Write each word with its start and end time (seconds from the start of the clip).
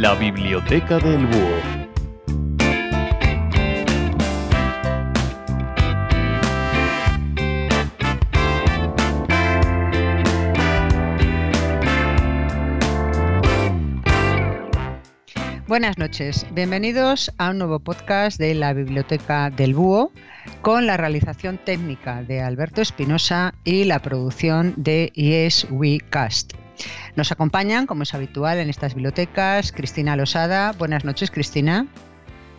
La 0.00 0.14
Biblioteca 0.14 1.00
del 1.00 1.26
Búho. 1.26 1.58
Buenas 15.66 15.98
noches, 15.98 16.46
bienvenidos 16.52 17.32
a 17.38 17.50
un 17.50 17.58
nuevo 17.58 17.80
podcast 17.80 18.38
de 18.38 18.54
la 18.54 18.72
Biblioteca 18.74 19.50
del 19.50 19.74
Búho 19.74 20.12
con 20.62 20.86
la 20.86 20.96
realización 20.96 21.58
técnica 21.58 22.22
de 22.22 22.40
Alberto 22.40 22.82
Espinosa 22.82 23.52
y 23.64 23.82
la 23.82 23.98
producción 23.98 24.74
de 24.76 25.10
Yes 25.16 25.66
We 25.72 25.98
Cast. 26.08 26.52
Nos 27.16 27.32
acompañan, 27.32 27.86
como 27.86 28.02
es 28.02 28.14
habitual 28.14 28.58
en 28.58 28.70
estas 28.70 28.94
bibliotecas, 28.94 29.72
Cristina 29.72 30.16
Losada. 30.16 30.72
Buenas 30.72 31.04
noches, 31.04 31.30
Cristina. 31.30 31.86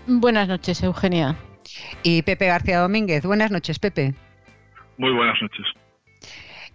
Buenas 0.07 0.47
noches, 0.47 0.81
Eugenia. 0.83 1.35
Y 2.03 2.21
Pepe 2.23 2.47
García 2.47 2.79
Domínguez. 2.79 3.23
Buenas 3.23 3.51
noches, 3.51 3.79
Pepe. 3.79 4.15
Muy 4.97 5.13
buenas 5.13 5.41
noches. 5.41 5.65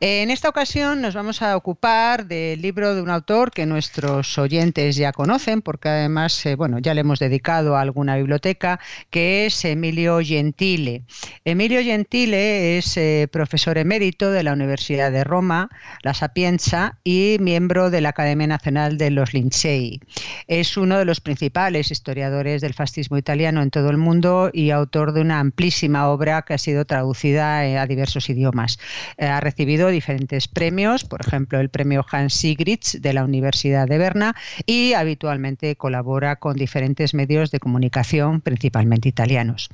En 0.06 0.30
esta 0.30 0.50
ocasión 0.50 1.00
nos 1.00 1.14
vamos 1.14 1.40
a 1.40 1.56
ocupar 1.56 2.26
del 2.26 2.60
libro 2.60 2.94
de 2.94 3.00
un 3.00 3.08
autor 3.08 3.50
que 3.50 3.64
nuestros 3.64 4.36
oyentes 4.36 4.96
ya 4.96 5.12
conocen, 5.12 5.62
porque 5.62 5.88
además, 5.88 6.44
eh, 6.44 6.56
bueno, 6.56 6.78
ya 6.78 6.92
le 6.92 7.00
hemos 7.00 7.20
dedicado 7.20 7.74
a 7.74 7.80
alguna 7.80 8.14
biblioteca, 8.16 8.80
que 9.08 9.46
es 9.46 9.64
Emilio 9.64 10.20
Gentile. 10.20 11.04
Emilio 11.46 11.82
Gentile 11.82 12.76
es 12.76 12.98
eh, 12.98 13.28
profesor 13.32 13.78
emérito 13.78 14.30
de 14.30 14.42
la 14.42 14.52
Universidad 14.52 15.10
de 15.10 15.24
Roma, 15.24 15.70
La 16.02 16.12
Sapienza, 16.12 16.98
y 17.02 17.38
miembro 17.40 17.88
de 17.88 18.02
la 18.02 18.10
Academia 18.10 18.46
Nacional 18.46 18.98
de 18.98 19.10
los 19.10 19.32
Lincei. 19.32 20.00
Es 20.48 20.76
uno 20.76 20.98
de 20.98 21.06
los 21.06 21.22
principales 21.22 21.90
historiadores 21.90 22.60
del 22.60 22.74
fascismo 22.74 23.16
italiano 23.16 23.62
en 23.62 23.70
todo 23.70 23.88
el 23.88 23.96
mundo 23.96 24.50
y 24.52 24.68
autor 24.68 25.14
de 25.14 25.22
una 25.22 25.40
amplísima 25.40 26.10
obra 26.10 26.42
que 26.42 26.52
ha 26.52 26.58
sido 26.58 26.84
traducida 26.84 27.66
eh, 27.66 27.78
a 27.78 27.86
diversos 27.86 28.28
idiomas. 28.28 28.78
ha 29.18 29.40
recibido 29.40 29.93
diferentes 29.94 30.48
premios, 30.48 31.04
por 31.04 31.20
ejemplo 31.20 31.58
el 31.60 31.70
premio 31.70 32.04
Hans 32.10 32.34
Sigritz 32.34 33.00
de 33.00 33.12
la 33.12 33.24
Universidad 33.24 33.88
de 33.88 33.98
Berna 33.98 34.34
y 34.66 34.92
habitualmente 34.92 35.76
colabora 35.76 36.36
con 36.36 36.56
diferentes 36.56 37.14
medios 37.14 37.50
de 37.50 37.60
comunicación, 37.60 38.40
principalmente 38.40 39.08
italianos. 39.08 39.70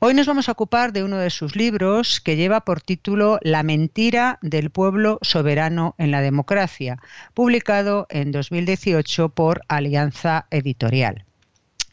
Hoy 0.00 0.14
nos 0.14 0.26
vamos 0.26 0.48
a 0.48 0.52
ocupar 0.52 0.92
de 0.92 1.04
uno 1.04 1.16
de 1.16 1.30
sus 1.30 1.56
libros 1.56 2.20
que 2.20 2.36
lleva 2.36 2.60
por 2.60 2.80
título 2.80 3.38
La 3.42 3.62
mentira 3.62 4.38
del 4.42 4.70
pueblo 4.70 5.18
soberano 5.22 5.94
en 5.98 6.10
la 6.10 6.20
democracia, 6.20 6.98
publicado 7.32 8.06
en 8.10 8.32
2018 8.32 9.30
por 9.30 9.62
Alianza 9.68 10.46
Editorial. 10.50 11.24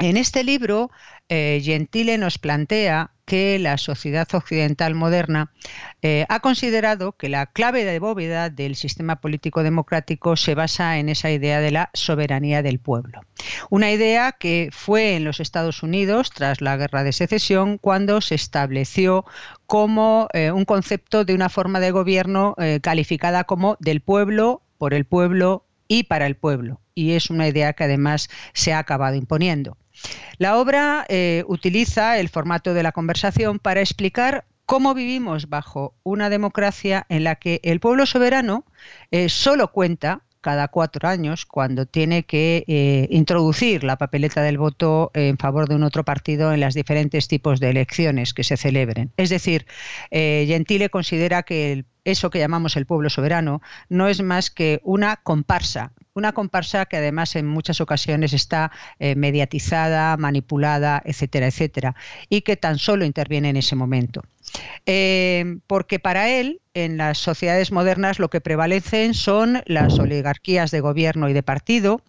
En 0.01 0.17
este 0.17 0.43
libro, 0.43 0.89
eh, 1.29 1.61
Gentile 1.63 2.17
nos 2.17 2.39
plantea 2.39 3.11
que 3.25 3.59
la 3.59 3.77
sociedad 3.77 4.27
occidental 4.33 4.95
moderna 4.95 5.53
eh, 6.01 6.25
ha 6.27 6.39
considerado 6.39 7.11
que 7.11 7.29
la 7.29 7.45
clave 7.45 7.85
de 7.85 7.99
bóveda 7.99 8.49
del 8.49 8.75
sistema 8.75 9.21
político 9.21 9.61
democrático 9.61 10.35
se 10.37 10.55
basa 10.55 10.97
en 10.97 11.07
esa 11.07 11.29
idea 11.29 11.59
de 11.59 11.69
la 11.69 11.91
soberanía 11.93 12.63
del 12.63 12.79
pueblo. 12.79 13.21
Una 13.69 13.91
idea 13.91 14.31
que 14.31 14.69
fue 14.71 15.15
en 15.15 15.23
los 15.23 15.39
Estados 15.39 15.83
Unidos 15.83 16.31
tras 16.31 16.61
la 16.61 16.77
guerra 16.77 17.03
de 17.03 17.13
secesión 17.13 17.77
cuando 17.77 18.21
se 18.21 18.33
estableció 18.33 19.23
como 19.67 20.29
eh, 20.33 20.49
un 20.49 20.65
concepto 20.65 21.25
de 21.25 21.35
una 21.35 21.49
forma 21.49 21.79
de 21.79 21.91
gobierno 21.91 22.55
calificada 22.81 23.43
como 23.43 23.77
del 23.79 24.01
pueblo, 24.01 24.63
por 24.79 24.95
el 24.95 25.05
pueblo 25.05 25.67
y 25.87 26.03
para 26.03 26.25
el 26.25 26.35
pueblo. 26.35 26.81
Y 26.95 27.11
es 27.11 27.29
una 27.29 27.47
idea 27.47 27.73
que 27.73 27.83
además 27.83 28.29
se 28.53 28.73
ha 28.73 28.79
acabado 28.79 29.15
imponiendo. 29.15 29.77
La 30.37 30.57
obra 30.57 31.05
eh, 31.07 31.43
utiliza 31.47 32.19
el 32.19 32.29
formato 32.29 32.73
de 32.73 32.83
la 32.83 32.91
conversación 32.91 33.59
para 33.59 33.81
explicar 33.81 34.45
cómo 34.65 34.93
vivimos 34.93 35.49
bajo 35.49 35.95
una 36.03 36.29
democracia 36.29 37.05
en 37.09 37.23
la 37.23 37.35
que 37.35 37.59
el 37.63 37.79
pueblo 37.79 38.05
soberano 38.05 38.65
eh, 39.11 39.29
solo 39.29 39.71
cuenta 39.71 40.21
cada 40.39 40.69
cuatro 40.69 41.07
años 41.07 41.45
cuando 41.45 41.85
tiene 41.85 42.23
que 42.23 42.63
eh, 42.67 43.07
introducir 43.11 43.83
la 43.83 43.97
papeleta 43.97 44.41
del 44.41 44.57
voto 44.57 45.11
en 45.13 45.37
favor 45.37 45.69
de 45.69 45.75
un 45.75 45.83
otro 45.83 46.03
partido 46.03 46.51
en 46.51 46.61
los 46.61 46.73
diferentes 46.73 47.27
tipos 47.27 47.59
de 47.59 47.69
elecciones 47.69 48.33
que 48.33 48.43
se 48.43 48.57
celebren. 48.57 49.11
Es 49.17 49.29
decir, 49.29 49.67
Gentile 50.09 50.89
considera 50.89 51.43
que 51.43 51.85
eso 52.05 52.31
que 52.31 52.39
llamamos 52.39 52.75
el 52.75 52.87
pueblo 52.87 53.11
soberano 53.11 53.61
no 53.89 54.07
es 54.07 54.23
más 54.23 54.49
que 54.49 54.81
una 54.83 55.17
comparsa 55.17 55.93
una 56.13 56.33
comparsa 56.33 56.85
que 56.85 56.97
además 56.97 57.35
en 57.35 57.47
muchas 57.47 57.81
ocasiones 57.81 58.33
está 58.33 58.71
eh, 58.99 59.15
mediatizada, 59.15 60.17
manipulada, 60.17 61.01
etcétera, 61.05 61.47
etcétera, 61.47 61.95
y 62.29 62.41
que 62.41 62.57
tan 62.57 62.77
solo 62.77 63.05
interviene 63.05 63.49
en 63.49 63.57
ese 63.57 63.75
momento. 63.75 64.21
Eh, 64.85 65.59
porque 65.67 65.99
para 65.99 66.29
él, 66.29 66.61
en 66.73 66.97
las 66.97 67.17
sociedades 67.17 67.71
modernas, 67.71 68.19
lo 68.19 68.29
que 68.29 68.41
prevalecen 68.41 69.13
son 69.13 69.61
las 69.65 69.99
oligarquías 69.99 70.71
de 70.71 70.81
gobierno 70.81 71.29
y 71.29 71.33
de 71.33 71.43
partido, 71.43 72.01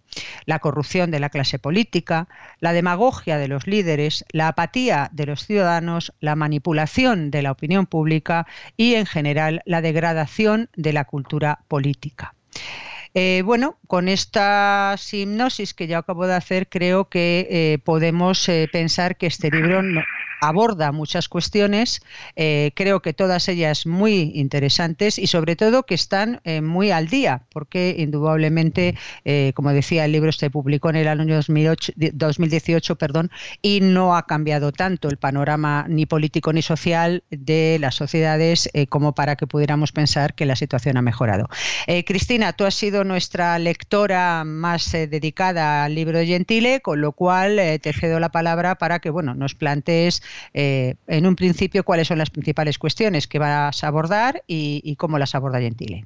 la 0.45 0.59
corrupción 0.59 1.11
de 1.11 1.19
la 1.19 1.29
clase 1.29 1.59
política, 1.59 2.27
la 2.59 2.73
demagogia 2.73 3.37
de 3.37 3.47
los 3.47 3.67
líderes, 3.67 4.25
la 4.31 4.49
apatía 4.49 5.09
de 5.13 5.27
los 5.27 5.45
ciudadanos, 5.45 6.13
la 6.19 6.35
manipulación 6.35 7.31
de 7.31 7.41
la 7.41 7.51
opinión 7.51 7.85
pública 7.85 8.47
y, 8.75 8.95
en 8.95 9.05
general, 9.05 9.61
la 9.65 9.81
degradación 9.81 10.69
de 10.75 10.93
la 10.93 11.05
cultura 11.05 11.59
política. 11.67 12.33
Eh, 13.15 13.43
bueno, 13.45 13.77
con 13.87 14.09
esta 14.09 14.95
hipnosis 15.11 15.73
que 15.75 15.85
ya 15.85 15.99
acabo 15.99 16.25
de 16.25 16.33
hacer, 16.33 16.67
creo 16.67 17.09
que 17.09 17.47
eh, 17.49 17.77
podemos 17.83 18.49
eh, 18.49 18.67
pensar 18.71 19.17
que 19.17 19.27
este 19.27 19.51
libro 19.51 19.81
aborda 20.47 20.91
muchas 20.91 21.29
cuestiones, 21.29 22.01
eh, 22.35 22.71
creo 22.75 23.01
que 23.01 23.13
todas 23.13 23.47
ellas 23.47 23.85
muy 23.85 24.31
interesantes 24.35 25.17
y 25.17 25.27
sobre 25.27 25.55
todo 25.55 25.83
que 25.83 25.95
están 25.95 26.41
eh, 26.43 26.61
muy 26.61 26.91
al 26.91 27.07
día, 27.07 27.43
porque 27.51 27.95
indudablemente, 27.97 28.95
eh, 29.23 29.53
como 29.55 29.71
decía, 29.71 30.03
el 30.03 30.11
libro 30.11 30.31
se 30.33 30.49
publicó 30.49 30.89
en 30.89 30.97
el 30.97 31.07
año 31.07 31.39
2018 31.95 32.95
perdón, 32.97 33.31
y 33.61 33.79
no 33.81 34.17
ha 34.17 34.25
cambiado 34.25 34.73
tanto 34.73 35.07
el 35.07 35.17
panorama 35.17 35.85
ni 35.87 36.05
político 36.05 36.51
ni 36.51 36.61
social 36.61 37.23
de 37.29 37.77
las 37.79 37.95
sociedades 37.95 38.69
como 38.89 39.15
para 39.15 39.35
que 39.35 39.47
pudiéramos 39.47 39.91
pensar 39.91 40.35
que 40.35 40.45
la 40.45 40.55
situación 40.55 40.97
ha 40.97 41.01
mejorado. 41.01 41.47
Cristina, 42.05 42.53
tú 42.53 42.65
has 42.65 42.75
sido 42.75 43.03
nuestra 43.03 43.57
lectora 43.59 44.43
más 44.43 44.91
dedicada 44.91 45.85
al 45.85 45.95
libro 45.95 46.17
de 46.17 46.25
Gentile, 46.25 46.81
con 46.81 47.01
lo 47.01 47.13
cual 47.13 47.59
te 47.81 47.93
cedo 47.93 48.19
la 48.19 48.29
palabra 48.29 48.75
para 48.75 48.99
que 48.99 49.09
bueno, 49.09 49.35
nos 49.35 49.55
plantees 49.55 50.21
eh, 50.53 50.95
en 51.07 51.25
un 51.25 51.35
principio 51.35 51.83
cuáles 51.83 52.07
son 52.07 52.17
las 52.17 52.29
principales 52.29 52.77
cuestiones 52.77 53.27
que 53.27 53.39
vas 53.39 53.83
a 53.83 53.87
abordar 53.87 54.43
y, 54.47 54.95
cómo 54.97 55.17
las 55.17 55.35
aborda 55.35 55.59
Gentile. 55.59 56.05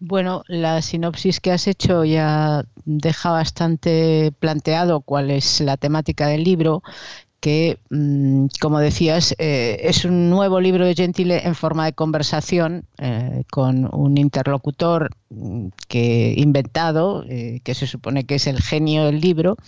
Bueno, 0.00 0.42
la 0.48 0.82
sinopsis 0.82 1.40
que 1.40 1.52
has 1.52 1.66
hecho 1.66 2.04
ya 2.04 2.64
deja 2.84 3.30
bastante 3.30 4.32
planteado 4.38 5.00
cuál 5.00 5.30
es 5.30 5.60
la 5.60 5.76
temática 5.76 6.26
del 6.26 6.44
libro 6.44 6.82
que, 7.44 7.78
mm, 7.90 8.46
como 8.58 8.78
decías, 8.78 9.34
eh, 9.38 9.76
es 9.82 10.06
un 10.06 10.30
nuevo 10.30 10.62
libro 10.62 10.86
de 10.86 10.94
Gentile 10.94 11.46
en 11.46 11.54
forma 11.54 11.84
de 11.84 11.92
conversación 11.92 12.86
eh, 12.96 13.44
con 13.50 13.86
un 13.94 14.16
interlocutor 14.16 15.10
mm, 15.28 15.66
que 15.86 16.32
inventado, 16.38 17.22
eh, 17.28 17.60
que 17.62 17.74
se 17.74 17.86
supone 17.86 18.24
que 18.24 18.36
es 18.36 18.46
el 18.46 18.62
genio 18.62 19.04
del 19.04 19.20
libro, 19.20 19.58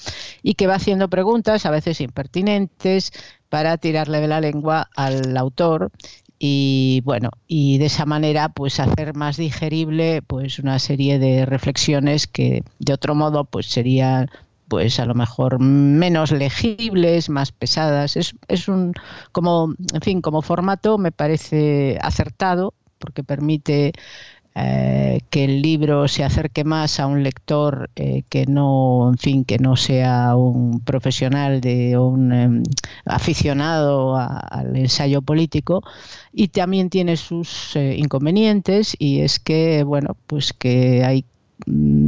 y 0.43 0.55
que 0.55 0.67
va 0.67 0.77
haciendo 0.77 1.11
preguntas, 1.11 1.67
a 1.67 1.71
veces 1.71 2.01
impertinentes, 2.01 3.13
para 3.51 3.77
tirarle 3.77 4.23
de 4.23 4.29
la 4.29 4.41
lengua 4.41 4.89
al 4.97 5.37
autor. 5.37 5.91
Y 6.39 7.01
bueno 7.05 7.31
y 7.47 7.79
de 7.79 7.87
esa 7.87 8.05
manera 8.05 8.51
pues 8.51 8.79
hacer 8.79 9.15
más 9.15 9.39
digerible 9.39 10.21
pues 10.21 10.59
una 10.59 10.79
serie 10.79 11.19
de 11.19 11.47
reflexiones 11.47 12.27
que 12.27 12.63
de 12.79 12.93
otro 12.93 13.15
modo 13.15 13.45
pues 13.45 13.65
serían 13.65 14.29
pues 14.69 15.01
a 15.01 15.07
lo 15.07 15.15
mejor 15.15 15.61
menos 15.61 16.33
legibles, 16.33 17.29
más 17.29 17.53
pesadas. 17.53 18.17
Es, 18.17 18.35
es 18.49 18.69
un, 18.69 18.93
como, 19.33 19.75
en 19.93 20.01
fin, 20.01 20.21
como 20.21 20.43
formato 20.43 20.99
me 20.99 21.13
parece 21.13 21.99
acertado 22.01 22.75
porque 22.99 23.23
permite 23.23 23.93
eh, 24.59 25.21
que 25.29 25.45
el 25.45 25.61
libro 25.61 26.09
se 26.09 26.25
acerque 26.25 26.65
más 26.65 26.99
a 26.99 27.07
un 27.07 27.23
lector 27.23 27.91
eh, 27.95 28.23
que 28.31 28.47
no, 28.47 29.11
en 29.11 29.19
fin, 29.19 29.45
que 29.45 29.59
no 29.59 29.77
sea 29.77 30.35
un 30.35 30.81
profesional 30.81 31.61
de 31.61 31.99
un 31.99 32.33
em, 32.33 32.63
aficionado 33.05 34.17
al 34.17 34.75
ensayo 34.77 35.21
político 35.21 35.83
y 36.33 36.49
también 36.49 36.89
tiene 36.89 37.19
sus 37.19 37.77
eh, 37.77 37.97
inconvenientes 37.99 38.97
y 38.99 39.21
es 39.21 39.39
que 39.39 39.85
bueno, 39.85 40.17
pues 40.27 40.55
que 40.55 41.05
hay 41.05 41.27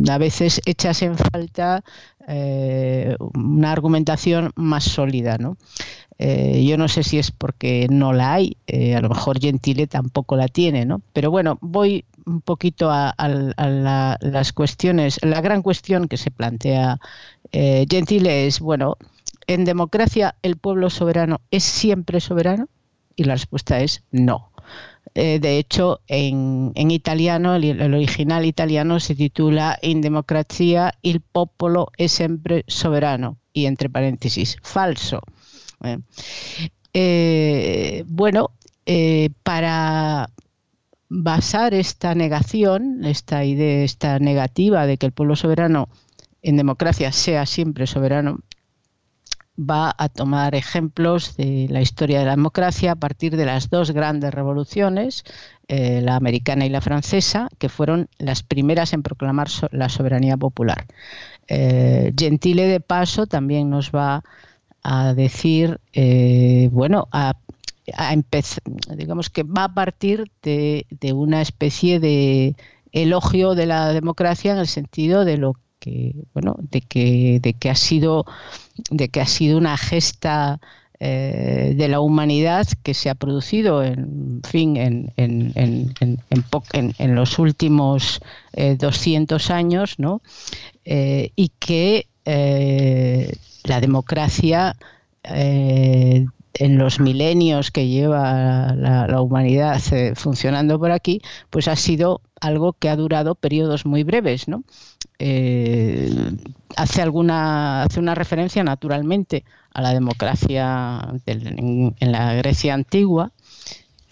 a 0.08 0.18
veces 0.18 0.60
echas 0.66 1.02
en 1.02 1.16
falta 1.16 1.82
eh, 2.26 3.16
una 3.34 3.72
argumentación 3.72 4.52
más 4.54 4.84
sólida. 4.84 5.38
¿no? 5.38 5.56
Eh, 6.18 6.64
yo 6.68 6.76
no 6.76 6.88
sé 6.88 7.02
si 7.02 7.18
es 7.18 7.30
porque 7.30 7.86
no 7.90 8.12
la 8.12 8.34
hay, 8.34 8.56
eh, 8.66 8.94
a 8.94 9.00
lo 9.00 9.08
mejor 9.08 9.40
Gentile 9.40 9.86
tampoco 9.86 10.36
la 10.36 10.48
tiene, 10.48 10.84
¿no? 10.84 11.00
Pero 11.12 11.30
bueno, 11.30 11.58
voy 11.60 12.04
un 12.26 12.42
poquito 12.42 12.90
a, 12.90 13.14
las 14.20 14.52
cuestiones. 14.52 15.18
La 15.22 15.40
gran 15.40 15.62
cuestión 15.62 16.08
que 16.08 16.18
se 16.18 16.30
plantea 16.30 17.00
Gentile 17.50 18.46
es, 18.46 18.60
bueno, 18.60 18.98
¿en 19.46 19.64
democracia 19.64 20.34
el 20.42 20.56
pueblo 20.56 20.90
soberano 20.90 21.40
es 21.50 21.64
siempre 21.64 22.20
soberano? 22.20 22.68
Y 23.16 23.24
la 23.24 23.34
respuesta 23.34 23.80
es 23.80 24.02
no. 24.10 24.50
De 25.14 25.58
hecho, 25.58 26.00
en, 26.06 26.72
italiano, 26.76 27.56
el, 27.56 27.94
original 27.94 28.44
italiano 28.44 29.00
se 29.00 29.16
titula 29.16 29.76
In 29.82 30.00
democrazia 30.00 30.92
il 31.00 31.22
popolo 31.22 31.88
è 31.96 32.06
sempre 32.06 32.62
soberano. 32.66 33.38
Y 33.52 33.66
entre 33.66 33.90
paréntesis, 33.90 34.56
falso. 34.62 35.20
¿eh? 35.82 35.98
Eh, 36.92 38.04
bueno, 38.06 38.52
eh, 38.86 39.30
para 39.42 40.30
basar 41.08 41.74
esta 41.74 42.14
negación, 42.14 43.04
esta 43.04 43.44
idea, 43.44 43.84
esta 43.84 44.18
negativa 44.18 44.86
de 44.86 44.98
que 44.98 45.06
el 45.06 45.12
pueblo 45.12 45.36
soberano 45.36 45.88
en 46.42 46.56
democracia 46.56 47.12
sea 47.12 47.46
siempre 47.46 47.86
soberano, 47.86 48.40
va 49.58 49.94
a 49.98 50.08
tomar 50.08 50.54
ejemplos 50.54 51.36
de 51.36 51.66
la 51.70 51.80
historia 51.80 52.20
de 52.20 52.26
la 52.26 52.36
democracia 52.36 52.92
a 52.92 52.96
partir 52.96 53.36
de 53.36 53.46
las 53.46 53.70
dos 53.70 53.90
grandes 53.90 54.32
revoluciones, 54.32 55.24
la 55.68 56.16
americana 56.16 56.64
y 56.64 56.70
la 56.70 56.80
francesa, 56.80 57.48
que 57.58 57.68
fueron 57.68 58.08
las 58.18 58.42
primeras 58.42 58.92
en 58.92 59.02
proclamar 59.02 59.48
la 59.72 59.88
soberanía 59.88 60.36
popular. 60.36 60.86
Gentile 61.48 62.68
de 62.68 62.80
paso 62.80 63.26
también 63.26 63.68
nos 63.68 63.90
va 63.90 64.22
a 64.82 65.14
decir, 65.14 65.80
eh, 65.92 66.68
bueno, 66.72 67.08
a, 67.12 67.34
digamos 68.96 69.30
que 69.30 69.42
va 69.42 69.64
a 69.64 69.74
partir 69.74 70.30
de, 70.42 70.86
una 71.14 71.42
especie 71.42 72.00
de 72.00 72.56
elogio 72.92 73.54
de 73.54 73.66
la 73.66 73.92
democracia 73.92 74.52
en 74.52 74.58
el 74.58 74.66
sentido 74.66 75.24
de 75.24 75.36
lo 75.36 75.56
que, 75.78 76.14
bueno, 76.34 76.56
de 76.58 76.80
que, 76.80 77.40
de 77.40 77.54
que 77.54 77.70
ha 77.70 77.74
sido, 77.74 78.26
de 78.90 79.08
que 79.08 79.20
ha 79.20 79.26
sido 79.26 79.58
una 79.58 79.76
gesta 79.76 80.60
eh, 81.00 81.74
de 81.76 81.88
la 81.88 82.00
humanidad 82.00 82.66
que 82.82 82.92
se 82.92 83.08
ha 83.08 83.14
producido 83.14 83.84
en 83.84 84.40
fin 84.42 84.76
en, 84.76 85.12
en, 85.16 85.52
en, 85.54 86.94
en 86.98 87.14
los 87.14 87.38
últimos 87.38 88.20
200 88.52 89.50
eh, 89.50 89.52
años 89.52 89.94
¿no? 89.98 90.20
y 90.84 91.52
que 91.60 92.08
la 93.64 93.80
democracia 93.80 94.74
eh, 95.22 96.26
en 96.54 96.78
los 96.78 97.00
milenios 97.00 97.70
que 97.70 97.88
lleva 97.88 98.74
la, 98.74 99.20
humanidad 99.20 99.80
eh, 99.92 100.14
funcionando 100.14 100.78
por 100.78 100.90
aquí, 100.90 101.20
pues 101.50 101.68
ha 101.68 101.76
sido 101.76 102.20
algo 102.40 102.72
que 102.72 102.88
ha 102.88 102.96
durado 102.96 103.34
periodos 103.34 103.86
muy 103.86 104.04
breves, 104.04 104.48
¿no? 104.48 104.64
Eh, 105.18 106.10
hace 106.76 107.02
alguna 107.02 107.82
hace 107.82 107.98
una 107.98 108.14
referencia 108.14 108.62
naturalmente 108.62 109.44
a 109.72 109.82
la 109.82 109.92
democracia 109.92 111.00
en, 111.26 111.94
la 112.00 112.34
Grecia 112.34 112.74
antigua, 112.74 113.32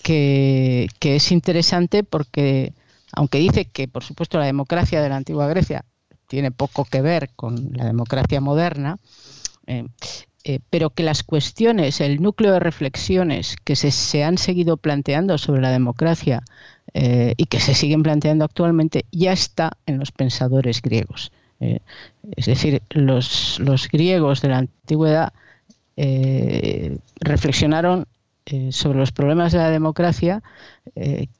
que, 0.02 0.88
es 1.00 1.32
interesante 1.32 2.04
porque 2.04 2.72
aunque 3.12 3.38
dice 3.38 3.66
que 3.66 3.88
por 3.88 4.04
supuesto 4.04 4.38
la 4.38 4.46
democracia 4.46 5.00
de 5.00 5.08
la 5.08 5.16
antigua 5.16 5.48
Grecia 5.48 5.84
tiene 6.28 6.50
poco 6.50 6.84
que 6.84 7.02
ver 7.02 7.30
con 7.36 7.70
la 7.72 7.84
democracia 7.84 8.40
moderna, 8.40 8.98
eh, 9.66 9.86
eh, 10.48 10.60
pero 10.70 10.90
que 10.90 11.02
las 11.02 11.24
cuestiones, 11.24 12.00
el 12.00 12.22
núcleo 12.22 12.52
de 12.52 12.60
reflexiones 12.60 13.56
que 13.64 13.74
se, 13.74 14.22
han 14.22 14.38
seguido 14.38 14.76
planteando 14.76 15.38
sobre 15.38 15.60
la 15.60 15.72
democracia 15.72 16.44
eh, 16.94 17.34
y 17.36 17.46
que 17.46 17.58
se 17.58 17.74
siguen 17.74 18.04
planteando 18.04 18.44
actualmente 18.44 19.06
ya 19.10 19.32
está 19.32 19.76
en 19.86 19.98
los 19.98 20.12
pensadores 20.12 20.82
griegos. 20.82 21.32
es 21.58 22.46
decir, 22.46 22.80
los, 22.90 23.58
griegos 23.90 24.40
de 24.40 24.48
la 24.48 24.58
antigüedad 24.58 25.32
reflexionaron 27.18 28.06
sobre 28.70 28.98
los 29.00 29.10
problemas 29.10 29.50
de 29.50 29.58
la 29.58 29.70
democracia 29.70 30.44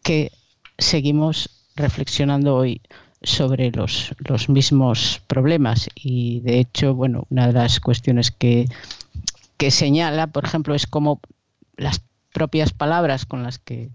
que 0.03 0.33
seguimos 0.79 1.51
reflexionando 1.77 2.57
hoy 2.57 2.81
sobre 3.27 3.73
los, 3.73 4.15
los 4.19 4.49
mismos 4.49 5.21
problemas 5.27 5.91
y 5.97 6.41
de 6.41 6.61
hecho, 6.61 6.95
bueno, 6.95 7.27
una 7.29 7.49
de 7.49 7.53
las 7.53 7.81
cuestiones 7.81 8.31
que, 8.31 8.67
que 9.57 9.71
señala, 9.71 10.29
por 10.29 10.45
ejemplo, 10.45 10.75
es 10.75 10.87
cómo 10.87 11.21
las 11.77 12.03
propias 12.33 12.73
palabras 12.73 13.27
con 13.27 13.43
las 13.43 13.59
que 13.59 13.91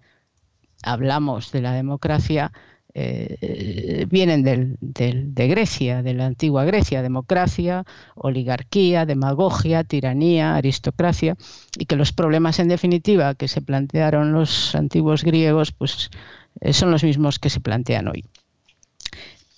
hablamos 0.83 1.51
de 1.53 1.61
la 1.61 1.71
democracia 1.71 2.51
eh, 2.93 4.05
vienen 4.09 4.43
del, 4.43 4.77
de 4.81 5.47
Grecia, 5.47 6.03
de 6.03 6.13
la 6.13 6.25
antigua 6.25 6.65
Grecia, 6.65 7.01
democracia, 7.01 7.85
oligarquía, 8.15 9.05
demagogia, 9.05 9.85
tiranía, 9.85 10.55
aristocracia, 10.55 11.37
y 11.77 11.85
que 11.85 11.95
los 11.95 12.11
problemas 12.11 12.59
en 12.59 12.67
definitiva 12.67 13.33
que 13.35 13.47
se 13.47 13.61
plantearon 13.61 14.33
los 14.33 14.75
antiguos 14.75 15.23
griegos, 15.23 15.71
pues 15.71 16.09
eh, 16.59 16.73
son 16.73 16.91
los 16.91 17.05
mismos 17.05 17.39
que 17.39 17.49
se 17.49 17.61
plantean 17.61 18.09
hoy. 18.09 18.25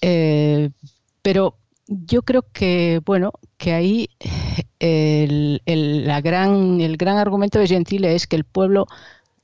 Eh, 0.06 0.70
pero 1.22 1.56
yo 1.88 2.24
creo 2.24 2.44
que, 2.52 3.00
bueno, 3.06 3.32
que 3.58 3.72
ahí 3.72 4.10
el, 4.80 5.62
la 5.66 6.20
gran, 6.20 6.82
el 6.82 6.98
gran 6.98 7.16
argumento 7.18 7.60
de 7.60 7.68
Gentile 7.68 8.14
es 8.14 8.28
que 8.28 8.36
el 8.36 8.44
pueblo 8.44 8.86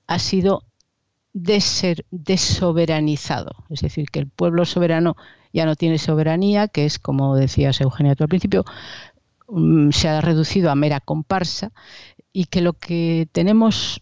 ha 0.08 0.20
sido 0.20 0.66
desoberanizado, 1.32 3.64
es 3.70 3.80
decir, 3.80 4.10
que 4.12 4.20
el 4.20 4.28
pueblo 4.28 4.66
soberano 4.66 5.16
ya 5.54 5.66
no 5.66 5.78
tiene 5.78 5.98
soberanía, 5.98 6.68
que 6.68 6.86
es, 6.86 7.00
como 7.00 7.38
decías 7.38 7.80
Eugenia 7.80 8.16
tú 8.16 8.26
al 8.26 8.30
principio, 8.30 8.66
mm, 9.48 9.92
se 9.92 10.10
ha 10.10 10.20
reducido 10.20 10.72
a 10.72 10.76
mera 10.76 11.00
comparsa 11.00 11.72
y 12.34 12.46
que 12.46 12.60
lo 12.60 12.74
que 12.74 13.30
tenemos 13.32 14.02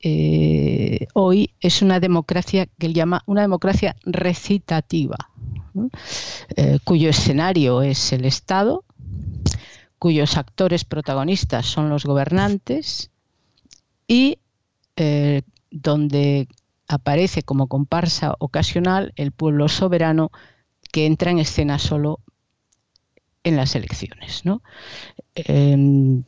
eh, 0.00 1.06
hoy 1.14 1.50
es 1.60 1.82
una 1.82 1.98
democracia 1.98 2.66
que 2.78 2.86
él 2.86 2.94
llama 2.94 3.22
una 3.26 3.40
democracia 3.40 3.96
recitativa, 4.04 5.16
eh, 6.56 6.78
cuyo 6.84 7.10
escenario 7.10 7.82
es 7.82 8.12
el 8.12 8.24
Estado, 8.24 8.84
cuyos 9.98 10.36
actores 10.36 10.84
protagonistas 10.84 11.66
son 11.66 11.90
los 11.90 12.04
gobernantes 12.04 13.10
y 14.06 14.38
eh, 14.96 15.42
donde 15.70 16.48
aparece 16.86 17.42
como 17.42 17.66
comparsa 17.66 18.34
ocasional 18.38 19.12
el 19.16 19.32
pueblo 19.32 19.68
soberano 19.68 20.30
que 20.92 21.06
entra 21.06 21.30
en 21.30 21.38
escena 21.38 21.78
solo 21.78 22.20
en 23.44 23.56
las 23.56 23.74
elecciones. 23.74 24.42
Em, 25.34 26.24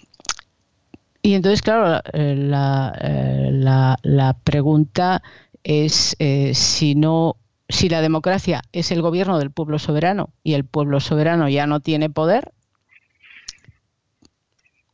y 1.22 1.34
entonces, 1.34 1.62
claro, 1.62 2.02
la, 2.12 3.96
la 4.02 4.38
pregunta 4.44 5.22
es 5.62 6.16
si 6.52 6.94
no 6.94 7.36
si 7.70 7.88
la 7.88 8.02
democracia 8.02 8.62
es 8.72 8.90
el 8.90 9.02
gobierno 9.02 9.38
del 9.38 9.50
pueblo 9.50 9.78
soberano 9.78 10.30
y 10.42 10.54
el 10.54 10.64
pueblo 10.64 11.00
soberano 11.00 11.48
ya 11.48 11.66
no 11.66 11.80
tiene 11.80 12.10
poder, 12.10 12.52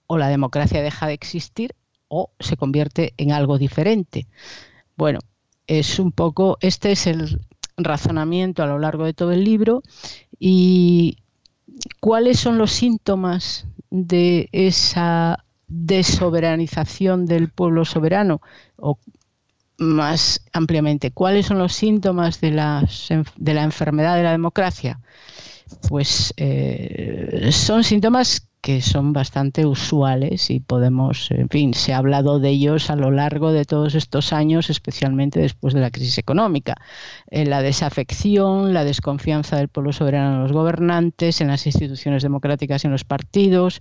o 0.06 0.18
la 0.18 0.28
democracia 0.28 0.82
deja 0.82 1.06
de 1.06 1.14
existir 1.14 1.74
o 2.08 2.30
se 2.38 2.56
convierte 2.56 3.14
en 3.16 3.32
algo 3.32 3.58
diferente. 3.58 4.26
Bueno, 4.96 5.18
es 5.66 5.98
un 5.98 6.12
poco, 6.12 6.58
este 6.60 6.92
es 6.92 7.06
el 7.06 7.40
razonamiento 7.76 8.62
a 8.62 8.66
lo 8.66 8.78
largo 8.78 9.04
de 9.04 9.14
todo 9.14 9.32
el 9.32 9.44
libro 9.44 9.82
y 10.38 11.18
cuáles 12.00 12.38
son 12.38 12.58
los 12.58 12.72
síntomas 12.72 13.66
de 13.90 14.48
esa 14.52 15.44
desoberanización 15.68 17.26
del 17.26 17.50
pueblo 17.50 17.84
soberano 17.84 18.40
más 19.78 20.40
ampliamente, 20.52 21.10
¿cuáles 21.10 21.46
son 21.46 21.58
los 21.58 21.72
síntomas 21.72 22.40
de, 22.40 22.52
la 22.52 22.82
enfermedad 23.62 24.16
de 24.16 24.22
la 24.22 24.32
democracia? 24.32 25.00
Pues 25.88 26.32
eh, 26.36 27.50
son 27.52 27.84
síntomas 27.84 28.46
que 28.66 28.82
son 28.82 29.12
bastante 29.12 29.64
usuales 29.64 30.50
y 30.50 30.58
podemos, 30.58 31.30
en 31.30 31.48
fin, 31.48 31.72
se 31.72 31.92
ha 31.92 31.98
hablado 31.98 32.40
de 32.40 32.48
ellos 32.48 32.90
a 32.90 32.96
lo 32.96 33.12
largo 33.12 33.52
de 33.52 33.64
todos 33.64 33.94
estos 33.94 34.32
años, 34.32 34.70
especialmente 34.70 35.38
después 35.38 35.72
de 35.72 35.80
la 35.80 35.92
crisis 35.92 36.18
económica. 36.18 36.74
La 37.30 37.62
desafección, 37.62 38.74
la 38.74 38.82
desconfianza 38.82 39.56
del 39.56 39.68
pueblo 39.68 39.92
soberano 39.92 40.34
en 40.34 40.42
los 40.42 40.52
gobernantes, 40.52 41.40
en 41.40 41.46
las 41.46 41.64
instituciones 41.64 42.24
democráticas 42.24 42.82
y 42.82 42.88
en 42.88 42.92
los 42.92 43.04
partidos, 43.04 43.78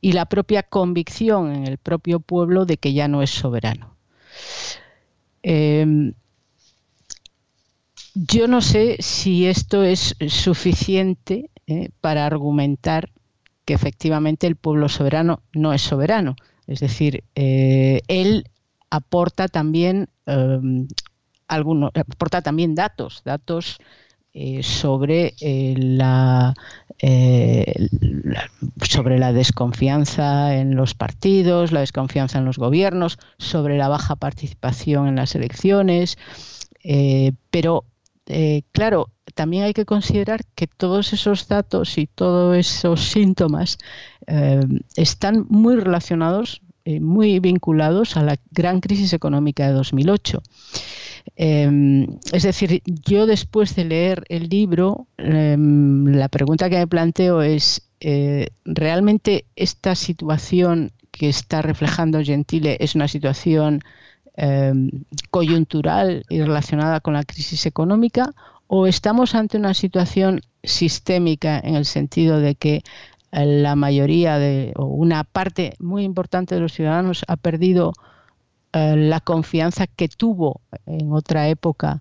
y 0.00 0.10
la 0.12 0.26
propia 0.26 0.64
convicción 0.64 1.54
en 1.54 1.68
el 1.68 1.78
propio 1.78 2.18
pueblo 2.18 2.64
de 2.64 2.78
que 2.78 2.92
ya 2.92 3.06
no 3.06 3.22
es 3.22 3.30
soberano. 3.30 3.94
Em, 5.42 6.14
yo 8.14 8.48
no 8.48 8.60
sé 8.60 8.96
si 9.00 9.46
esto 9.46 9.82
es 9.82 10.16
suficiente 10.28 11.50
eh, 11.66 11.90
para 12.00 12.26
argumentar 12.26 13.10
que 13.64 13.74
efectivamente 13.74 14.46
el 14.46 14.56
pueblo 14.56 14.88
soberano 14.88 15.42
no 15.52 15.72
es 15.72 15.82
soberano. 15.82 16.36
Es 16.66 16.80
decir, 16.80 17.24
eh, 17.34 18.00
él 18.08 18.44
aporta 18.90 19.48
también 19.48 20.08
em, 20.26 20.88
algunos, 21.46 21.90
aporta 21.94 22.42
también 22.42 22.74
datos, 22.74 23.22
datos 23.24 23.78
eh, 24.32 24.62
sobre 24.62 25.34
la, 25.76 26.54
sobre 28.82 29.18
la 29.18 29.32
desconfianza 29.32 30.56
en 30.56 30.76
los 30.76 30.94
partidos, 30.94 31.72
la 31.72 31.80
desconfianza 31.80 32.38
en 32.38 32.44
los 32.44 32.58
gobiernos, 32.58 33.18
sobre 33.38 33.76
la 33.76 33.88
baja 33.88 34.16
participación 34.16 35.08
en 35.08 35.16
las 35.16 35.34
elecciones, 35.34 36.18
pero 37.50 37.84
claro, 38.72 39.08
también 39.34 39.64
hay 39.64 39.72
que 39.72 39.84
considerar 39.84 40.40
que 40.54 40.66
todos 40.66 41.12
esos 41.12 41.48
datos 41.48 41.98
y 41.98 42.06
todos 42.06 42.56
esos 42.56 43.00
síntomas 43.00 43.78
eh, 44.26 44.60
están 44.96 45.46
muy 45.48 45.76
relacionados, 45.76 46.62
eh, 46.84 47.00
muy 47.00 47.40
vinculados 47.40 48.16
a 48.16 48.22
la 48.22 48.36
gran 48.50 48.80
crisis 48.80 49.12
económica 49.12 49.66
de 49.66 49.72
2008. 49.72 50.42
Eh, 51.36 52.06
es 52.32 52.42
decir, 52.42 52.82
yo 52.84 53.26
después 53.26 53.74
de 53.76 53.84
leer 53.84 54.24
el 54.28 54.48
libro, 54.48 55.06
la 55.16 56.28
pregunta 56.28 56.70
que 56.70 56.78
me 56.78 56.86
planteo 56.86 57.42
es, 57.42 57.82
¿realmente 58.64 59.44
esta 59.56 59.94
situación 59.94 60.92
que 61.10 61.28
está 61.28 61.60
reflejando 61.60 62.22
Gentile 62.22 62.78
es 62.80 62.94
una 62.94 63.08
situación 63.08 63.82
coyuntural 65.30 66.24
y 66.30 66.40
relacionada 66.40 67.00
con 67.00 67.12
la 67.12 67.24
crisis 67.24 67.66
económica 67.66 68.32
o 68.72 68.86
estamos 68.86 69.34
ante 69.34 69.56
una 69.56 69.74
situación 69.74 70.42
sistémica 70.62 71.58
en 71.58 71.74
el 71.74 71.84
sentido 71.84 72.38
de 72.38 72.54
que 72.54 72.76
eh, 72.76 72.82
la 73.32 73.76
mayoría 73.76 74.38
de, 74.38 74.72
o 74.76 74.86
una 74.86 75.24
parte 75.24 75.74
muy 75.78 76.04
importante 76.04 76.54
de 76.54 76.60
los 76.60 76.72
ciudadanos 76.72 77.24
ha 77.28 77.36
perdido 77.36 77.92
eh, 78.72 78.94
la 78.96 79.20
confianza 79.20 79.86
que 79.86 80.08
tuvo 80.08 80.60
en 80.86 81.12
otra 81.12 81.48
época 81.48 82.00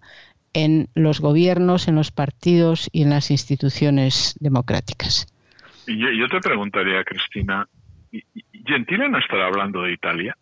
en 0.54 0.88
los 0.96 1.20
gobiernos, 1.20 1.88
en 1.88 1.96
los 1.96 2.12
partidos 2.12 2.90
y 2.92 3.04
en 3.04 3.12
las 3.12 3.32
instituciones 3.32 4.36
democráticas. 4.40 5.28
Yo, 5.88 6.28
te 6.28 6.40
preguntaría, 6.40 7.04
Cristina, 7.04 7.68
¿Gentile 8.66 9.10
no 9.10 9.20
estará 9.20 9.48
hablando 9.48 9.84
de 9.84 9.94
Italia? 9.94 10.36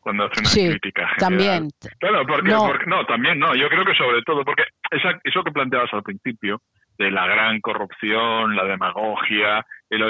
cuando 0.00 0.24
hace 0.24 0.40
una 0.40 0.70
crítica 0.72 1.08
general. 1.08 1.18
También. 1.18 1.70
Claro, 1.98 2.26
porque 2.26 2.50
no. 2.50 3.06
también 3.06 3.38
no. 3.38 3.54
Yo 3.54 3.70
creo 3.70 3.86
que 3.86 3.94
sobre 3.94 4.20
todo 4.22 4.44
porque 4.44 4.64
esa, 4.90 5.18
eso 5.24 5.42
que 5.42 5.50
planteabas 5.50 5.94
al 5.94 6.02
principio 6.02 6.60
de 6.98 7.10
la 7.10 7.26
gran 7.26 7.60
corrupción, 7.60 8.54
la 8.56 8.64
demagogia, 8.64 9.64
el, 9.90 10.02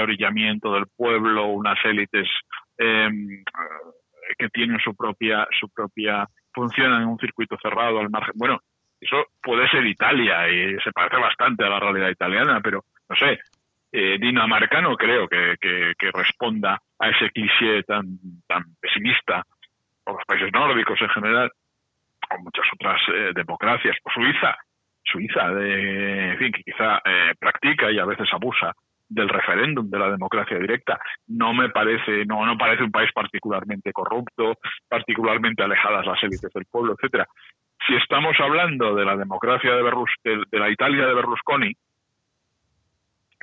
orillamiento 0.00 0.74
del 0.74 0.86
pueblo, 0.96 1.46
unas 1.46 1.78
élites 1.84 2.28
em, 2.78 3.44
que 4.38 4.48
tienen 4.48 4.78
su 4.80 4.94
propia 4.94 5.46
su 5.58 5.68
propia 5.68 6.26
funcionan 6.52 7.02
en 7.02 7.08
un 7.08 7.18
circuito 7.18 7.56
cerrado 7.60 8.00
al 8.00 8.10
margen. 8.10 8.32
Bueno, 8.34 8.60
eso 9.00 9.26
puede 9.42 9.68
ser 9.68 9.86
Italia 9.86 10.48
y 10.48 10.76
se 10.80 10.92
parece 10.92 11.16
bastante 11.16 11.64
a 11.64 11.68
la 11.68 11.80
realidad 11.80 12.08
italiana, 12.08 12.60
pero 12.62 12.84
no 13.08 13.16
sé, 13.16 13.38
eh, 13.92 14.18
Dinamarca 14.18 14.80
no 14.80 14.96
creo 14.96 15.28
que, 15.28 15.56
responda 16.12 16.80
a 16.98 17.08
ese 17.10 17.30
cliché 17.30 17.82
tan, 17.82 18.18
tan 18.46 18.64
pesimista, 18.80 19.44
o 20.04 20.12
los 20.12 20.24
países 20.26 20.50
nórdicos 20.52 21.00
en 21.00 21.08
general, 21.10 21.50
o 22.30 22.38
muchas 22.42 22.64
otras 22.72 23.00
eh, 23.12 23.32
democracias, 23.34 23.96
o 24.02 24.10
Suiza, 24.10 24.56
Suiza, 25.06 25.48
de, 25.50 26.30
en 26.32 26.38
fin, 26.38 26.52
que 26.52 26.62
quizá 26.62 27.00
eh, 27.04 27.34
practica 27.38 27.90
y 27.90 27.98
a 27.98 28.04
veces 28.04 28.28
abusa 28.32 28.72
del 29.08 29.28
referéndum, 29.28 29.88
de 29.88 29.98
la 29.98 30.10
democracia 30.10 30.58
directa. 30.58 30.98
No 31.28 31.54
me 31.54 31.68
parece, 31.70 32.24
no, 32.26 32.44
no 32.44 32.58
parece 32.58 32.82
un 32.82 32.90
país 32.90 33.10
particularmente 33.14 33.92
corrupto, 33.92 34.54
particularmente 34.88 35.62
alejadas 35.62 36.04
las 36.04 36.22
élites 36.24 36.52
del 36.52 36.66
pueblo, 36.70 36.94
etcétera. 36.94 37.26
Si 37.86 37.94
estamos 37.94 38.36
hablando 38.40 38.96
de 38.96 39.04
la 39.04 39.16
democracia 39.16 39.74
de, 39.74 40.44
de 40.50 40.58
la 40.58 40.70
Italia 40.70 41.06
de 41.06 41.14
Berlusconi, 41.14 41.72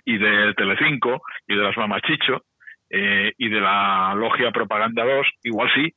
y 0.06 0.18
de 0.18 0.54
Telecinco 0.56 1.22
y 1.48 1.56
de 1.56 1.64
las 1.64 1.78
Mamachicho 1.78 2.44
eh, 2.90 3.32
y 3.38 3.50
de 3.50 3.62
la 3.62 4.14
Logia 4.16 4.52
Propaganda 4.52 5.04
2, 5.04 5.28
igual 5.44 5.70
sí, 5.74 5.94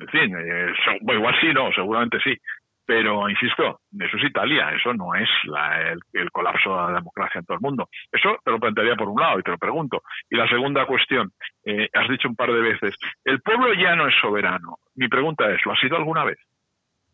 en 0.00 0.08
fin, 0.08 0.36
eh, 0.36 0.72
igual 1.12 1.34
sí, 1.40 1.48
no, 1.52 1.72
seguramente 1.72 2.18
sí, 2.22 2.34
pero 2.86 3.28
insisto, 3.28 3.80
eso 3.98 4.16
es 4.16 4.24
Italia, 4.24 4.70
eso 4.70 4.94
no 4.94 5.14
es 5.14 5.28
el, 6.12 6.30
colapso 6.30 6.70
de 6.70 6.92
la 6.92 6.98
democracia 6.98 7.40
en 7.40 7.44
todo 7.44 7.56
el 7.56 7.62
mundo. 7.62 7.88
Eso 8.12 8.38
te 8.44 8.50
lo 8.50 8.60
plantearía 8.60 8.94
por 8.94 9.08
un 9.08 9.20
lado 9.20 9.38
y 9.38 9.42
te 9.42 9.50
lo 9.50 9.58
pregunto. 9.58 10.02
Y 10.30 10.36
la 10.36 10.48
segunda 10.48 10.86
cuestión, 10.86 11.32
eh, 11.64 11.88
has 11.92 12.08
dicho 12.08 12.28
un 12.28 12.36
par 12.36 12.52
de 12.52 12.60
veces, 12.60 12.94
el 13.24 13.40
pueblo 13.40 13.74
ya 13.74 13.96
no 13.96 14.06
es 14.06 14.14
soberano. 14.20 14.78
Mi 14.94 15.08
pregunta 15.08 15.50
es, 15.50 15.64
¿lo 15.66 15.72
ha 15.72 15.80
sido 15.80 15.96
alguna 15.96 16.24
vez? 16.24 16.38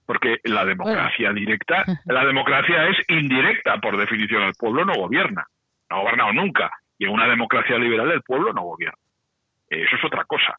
Porque 0.05 0.39
la 0.45 0.65
democracia 0.65 1.33
directa, 1.33 1.85
la 2.05 2.25
democracia 2.25 2.89
es 2.89 2.99
indirecta 3.09 3.79
por 3.79 3.97
definición, 3.97 4.43
el 4.43 4.55
pueblo 4.59 4.85
no 4.85 4.93
gobierna 4.95 5.47
no 5.93 5.99
ha 5.99 6.01
gobernado 6.01 6.33
nunca. 6.33 6.71
Y 6.99 7.05
en 7.05 7.11
una 7.11 7.29
democracia 7.29 7.79
liberal 7.79 8.11
el 8.11 8.23
pueblo 8.23 8.53
no 8.53 8.63
gobierna. 8.63 8.99
eso 9.69 9.97
es 9.97 10.05
otra 10.05 10.25
cosa. 10.25 10.57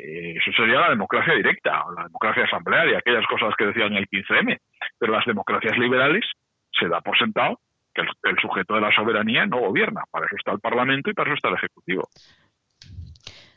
Eh, 0.00 0.36
eso 0.36 0.50
sería 0.52 0.80
la 0.80 0.90
democracia 0.90 1.34
directa, 1.34 1.84
o 1.84 1.92
la 1.92 2.04
democracia 2.04 2.44
asamblearia, 2.44 2.98
aquellas 2.98 3.26
cosas 3.26 3.54
que 3.56 3.66
decían 3.66 3.92
el 3.94 4.08
15M. 4.08 4.58
Pero 4.98 5.12
las 5.12 5.24
democracias 5.24 5.76
liberales 5.78 6.24
se 6.72 6.88
da 6.88 7.00
por 7.00 7.18
sentado 7.18 7.60
que 7.94 8.02
el, 8.02 8.38
sujeto 8.40 8.74
de 8.74 8.80
la 8.80 8.94
soberanía 8.94 9.46
no 9.46 9.60
gobierna. 9.60 10.02
Para 10.10 10.26
eso 10.26 10.36
está 10.36 10.52
el 10.52 10.60
Parlamento 10.60 11.10
y 11.10 11.14
para 11.14 11.30
eso 11.30 11.36
está 11.36 11.48
el 11.48 11.56
Ejecutivo. 11.56 12.08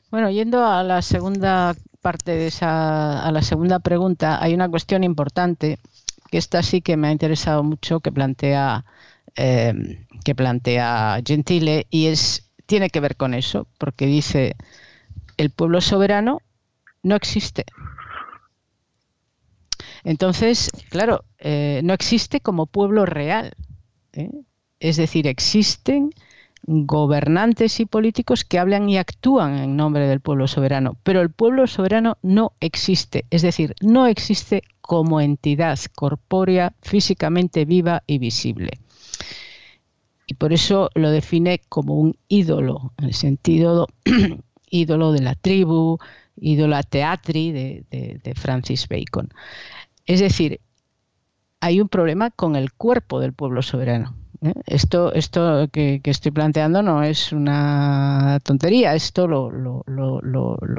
Bueno, 0.09 0.29
yendo 0.29 0.65
a 0.65 0.83
la 0.83 1.01
segunda 1.01 1.73
parte 2.01 2.31
de 2.31 2.47
esa, 2.47 3.25
a 3.25 3.31
la 3.31 3.41
segunda 3.41 3.79
pregunta, 3.79 4.43
hay 4.43 4.53
una 4.53 4.69
cuestión 4.69 5.03
importante 5.03 5.77
que 6.29 6.37
esta 6.37 6.61
sí 6.63 6.81
que 6.81 6.97
me 6.97 7.07
ha 7.07 7.11
interesado 7.11 7.63
mucho, 7.63 7.99
que 7.99 8.11
plantea 8.11 8.83
Em, 9.35 10.05
que 10.23 10.35
plantea 10.35 11.19
Gentile 11.25 11.87
y 11.89 12.07
es 12.07 12.51
tiene 12.67 12.89
que 12.89 12.99
ver 12.99 13.15
con 13.15 13.33
eso, 13.33 13.67
porque 13.79 14.05
dice 14.05 14.55
el 15.37 15.49
pueblo 15.49 15.81
soberano 15.81 16.39
no 17.01 17.15
existe. 17.15 17.65
Entonces, 20.03 20.69
claro, 20.89 21.23
eh, 21.37 21.81
no 21.83 21.93
existe 21.93 22.41
como 22.41 22.65
pueblo 22.65 23.05
real. 23.05 23.53
¿eh? 24.13 24.29
Es 24.79 24.97
decir, 24.97 25.27
existen 25.27 26.11
gobernantes 26.65 27.79
y 27.79 27.85
políticos 27.85 28.45
que 28.45 28.59
hablan 28.59 28.89
y 28.89 28.97
actúan 28.97 29.57
en 29.57 29.75
nombre 29.75 30.07
del 30.07 30.21
pueblo 30.21 30.47
soberano, 30.47 30.97
pero 31.03 31.21
el 31.21 31.29
pueblo 31.29 31.67
soberano 31.67 32.17
no 32.21 32.53
existe, 32.61 33.25
es 33.31 33.41
decir, 33.41 33.75
no 33.81 34.07
existe 34.07 34.63
como 34.79 35.19
entidad 35.19 35.77
corpórea, 35.93 36.73
físicamente 36.81 37.65
viva 37.65 38.03
y 38.07 38.17
visible 38.17 38.79
y 40.25 40.35
por 40.35 40.53
eso 40.53 40.89
lo 40.95 41.11
define 41.11 41.61
como 41.69 41.99
un 41.99 42.17
ídolo, 42.27 42.93
en 42.97 43.05
el 43.05 43.13
sentido 43.13 43.87
ídolo 44.73 45.11
de 45.11 45.21
la 45.21 45.35
tribu, 45.35 45.99
ídolo 46.35 46.75
teatri 46.83 47.51
de, 47.51 47.85
de 47.89 48.35
Francis 48.35 48.87
Bacon. 48.87 49.29
Es 50.05 50.19
decir, 50.19 50.59
hay 51.61 51.79
un 51.79 51.87
problema 51.87 52.31
con 52.31 52.55
el 52.55 52.73
cuerpo 52.73 53.19
del 53.19 53.33
pueblo 53.33 53.61
soberano. 53.61 54.15
¿Eh? 54.43 54.53
Esto, 54.65 55.13
esto 55.13 55.67
que, 55.71 56.01
estoy 56.03 56.31
planteando 56.31 56.81
no 56.83 57.01
es 57.03 57.31
una 57.31 58.39
tontería, 58.43 58.93
esto 58.93 59.27
lo, 59.27 59.83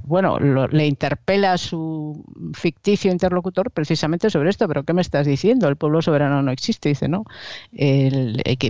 bueno, 0.04 0.38
le 0.38 0.86
interpela 0.86 1.54
a 1.54 1.58
su 1.58 2.22
ficticio 2.54 3.10
interlocutor 3.10 3.70
precisamente 3.70 4.30
sobre 4.30 4.50
esto, 4.50 4.68
pero 4.68 4.84
¿qué 4.84 4.92
me 4.92 5.02
estás 5.02 5.26
diciendo? 5.26 5.68
El 5.68 5.76
pueblo 5.76 6.02
soberano 6.02 6.42
no 6.42 6.50
existe, 6.50 6.90
dice, 6.90 7.08
¿no? 7.08 7.24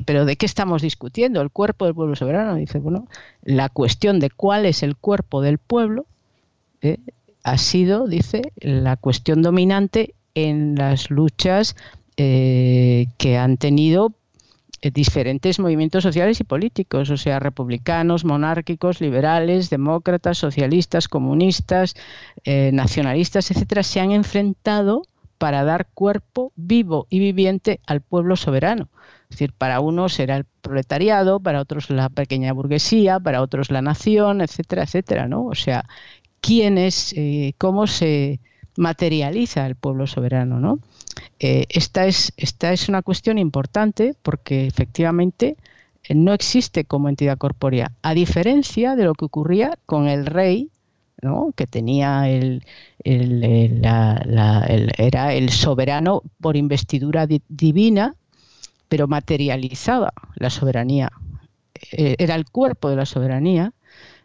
pero 0.07 0.25
¿de 0.25 0.37
qué 0.37 0.47
estamos 0.47 0.83
discutiendo? 0.83 1.41
El 1.41 1.51
cuerpo 1.51 1.85
del 1.85 1.95
pueblo 1.95 2.17
soberano, 2.17 2.55
dice, 2.55 2.79
bueno, 2.79 3.07
la 3.43 3.69
cuestión 3.69 4.21
de 4.21 4.31
cuál 4.31 4.65
es 4.67 4.83
el 4.83 4.97
cuerpo 4.97 5.43
del 5.43 5.59
pueblo 5.59 6.07
¿eh? 6.83 6.99
ha 7.43 7.59
sido, 7.59 8.07
dice, 8.07 8.53
la 8.61 8.97
cuestión 8.97 9.43
dominante 9.43 10.15
en 10.35 10.75
las 10.77 11.11
luchas 11.11 11.77
eh, 12.17 13.07
que 13.19 13.37
han 13.37 13.57
tenido 13.57 14.09
eh, 14.09 14.24
diferentes 14.91 15.59
movimientos 15.59 16.03
sociales 16.03 16.41
y 16.41 16.45
políticos, 16.45 17.11
o 17.11 17.17
sea, 17.17 17.41
republicanos, 17.41 18.25
monárquicos, 18.25 19.01
liberales, 19.01 19.71
demócratas, 19.71 20.39
socialistas, 20.39 21.09
comunistas, 21.09 21.95
eh, 22.45 22.71
nacionalistas, 22.73 23.51
etcétera, 23.51 23.83
se 23.83 24.01
han 24.01 24.13
enfrentado 24.13 25.03
para 25.39 25.65
dar 25.65 25.87
cuerpo 25.93 26.53
vivo 26.57 27.07
y 27.11 27.19
viviente 27.19 27.81
al 27.87 28.01
pueblo 28.01 28.37
soberano. 28.37 28.89
Es 29.25 29.39
decir, 29.39 29.53
para 29.53 29.81
unos 29.81 30.19
era 30.21 30.37
el 30.37 30.45
proletariado, 30.45 31.41
para 31.41 31.61
otros 31.61 31.91
la 31.91 32.09
pequeña 32.09 32.53
burguesía, 32.53 33.19
para 33.19 33.43
otros 33.43 33.71
la 33.71 33.83
nación, 33.83 34.41
etcétera, 34.41 34.85
etcétera, 34.85 35.29
¿no? 35.29 35.47
O 35.47 35.55
sea, 35.55 35.85
quién 36.41 36.79
es, 36.79 37.13
eh, 37.17 37.55
cómo 37.59 37.87
se 37.87 38.41
materializa 38.77 39.67
el 39.67 39.77
pueblo 39.77 40.07
soberano, 40.07 40.61
¿no? 40.61 40.79
Eh, 41.39 41.67
esta, 41.69 42.07
es, 42.07 42.33
una 42.89 43.03
cuestión 43.03 43.39
importante 43.39 44.15
porque 44.23 44.67
efectivamente 44.67 45.57
eh, 46.05 46.15
no 46.15 46.33
existe 46.33 46.85
como 46.85 47.09
entidad 47.09 47.39
corpórea, 47.39 47.93
a 48.03 48.15
diferencia 48.15 48.97
de 48.97 49.05
lo 49.05 49.15
que 49.15 49.27
ocurría 49.27 49.79
con 49.87 50.09
el 50.09 50.27
rey 50.27 50.71
que 51.57 51.67
tenía 51.67 52.29
el, 52.29 52.63
era 53.03 55.33
el 55.33 55.49
soberano 55.49 56.23
por 56.39 56.55
investidura 56.55 57.27
divina, 57.49 58.15
pero 58.91 59.09
materializada 59.09 60.13
la 60.35 60.51
soberanía. 60.51 61.11
Eh, 61.93 62.17
era 62.19 62.35
el 62.35 62.45
cuerpo 62.45 62.91
de 62.91 62.97
la 62.97 63.07
soberanía, 63.07 63.73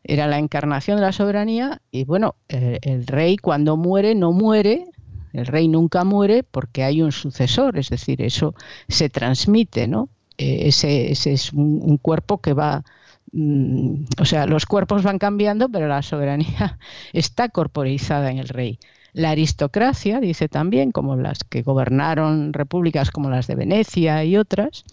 era 0.03 0.27
la 0.27 0.39
encarnación 0.39 0.97
de 0.97 1.03
la 1.03 1.13
soberanía 1.13 1.81
y 1.89 2.03
bueno, 2.03 2.35
el 2.49 3.07
rey 3.07 3.37
cuando 3.37 3.77
muere 3.77 4.13
no 4.13 4.33
muere, 4.33 4.83
el 5.33 5.45
rey 5.45 5.67
nunca 5.67 6.03
muere 6.03 6.43
porque 6.43 6.83
hay 6.83 7.01
un 7.01 7.11
sucesor, 7.11 7.77
es 7.77 7.89
decir, 7.89 8.21
eso 8.21 8.55
se 8.87 9.09
transmite, 9.09 9.87
¿no? 9.87 10.09
Eh, 10.37 10.67
ese, 10.67 11.11
es 11.11 11.53
un, 11.53 11.97
cuerpo 11.97 12.39
que 12.39 12.53
va 12.53 12.83
Mm, 13.31 14.05
o 14.19 14.25
sea, 14.25 14.45
los 14.47 14.65
cuerpos 14.65 15.03
van 15.03 15.19
cambiando, 15.19 15.69
pero 15.69 15.87
la 15.87 16.01
soberanía 16.01 16.79
está 17.13 17.49
corporizada 17.49 18.31
en 18.31 18.39
el 18.39 18.47
rey. 18.47 18.79
La 19.13 19.31
aristocracia, 19.31 20.19
dice 20.19 20.49
también, 20.49 20.91
como 20.91 21.15
las 21.15 21.43
que 21.43 21.61
gobernaron 21.63 22.53
repúblicas 22.53 23.11
como 23.11 23.29
las 23.29 23.47
de 23.47 23.55
Venecia 23.55 24.23
y 24.23 24.37
otras, 24.37 24.83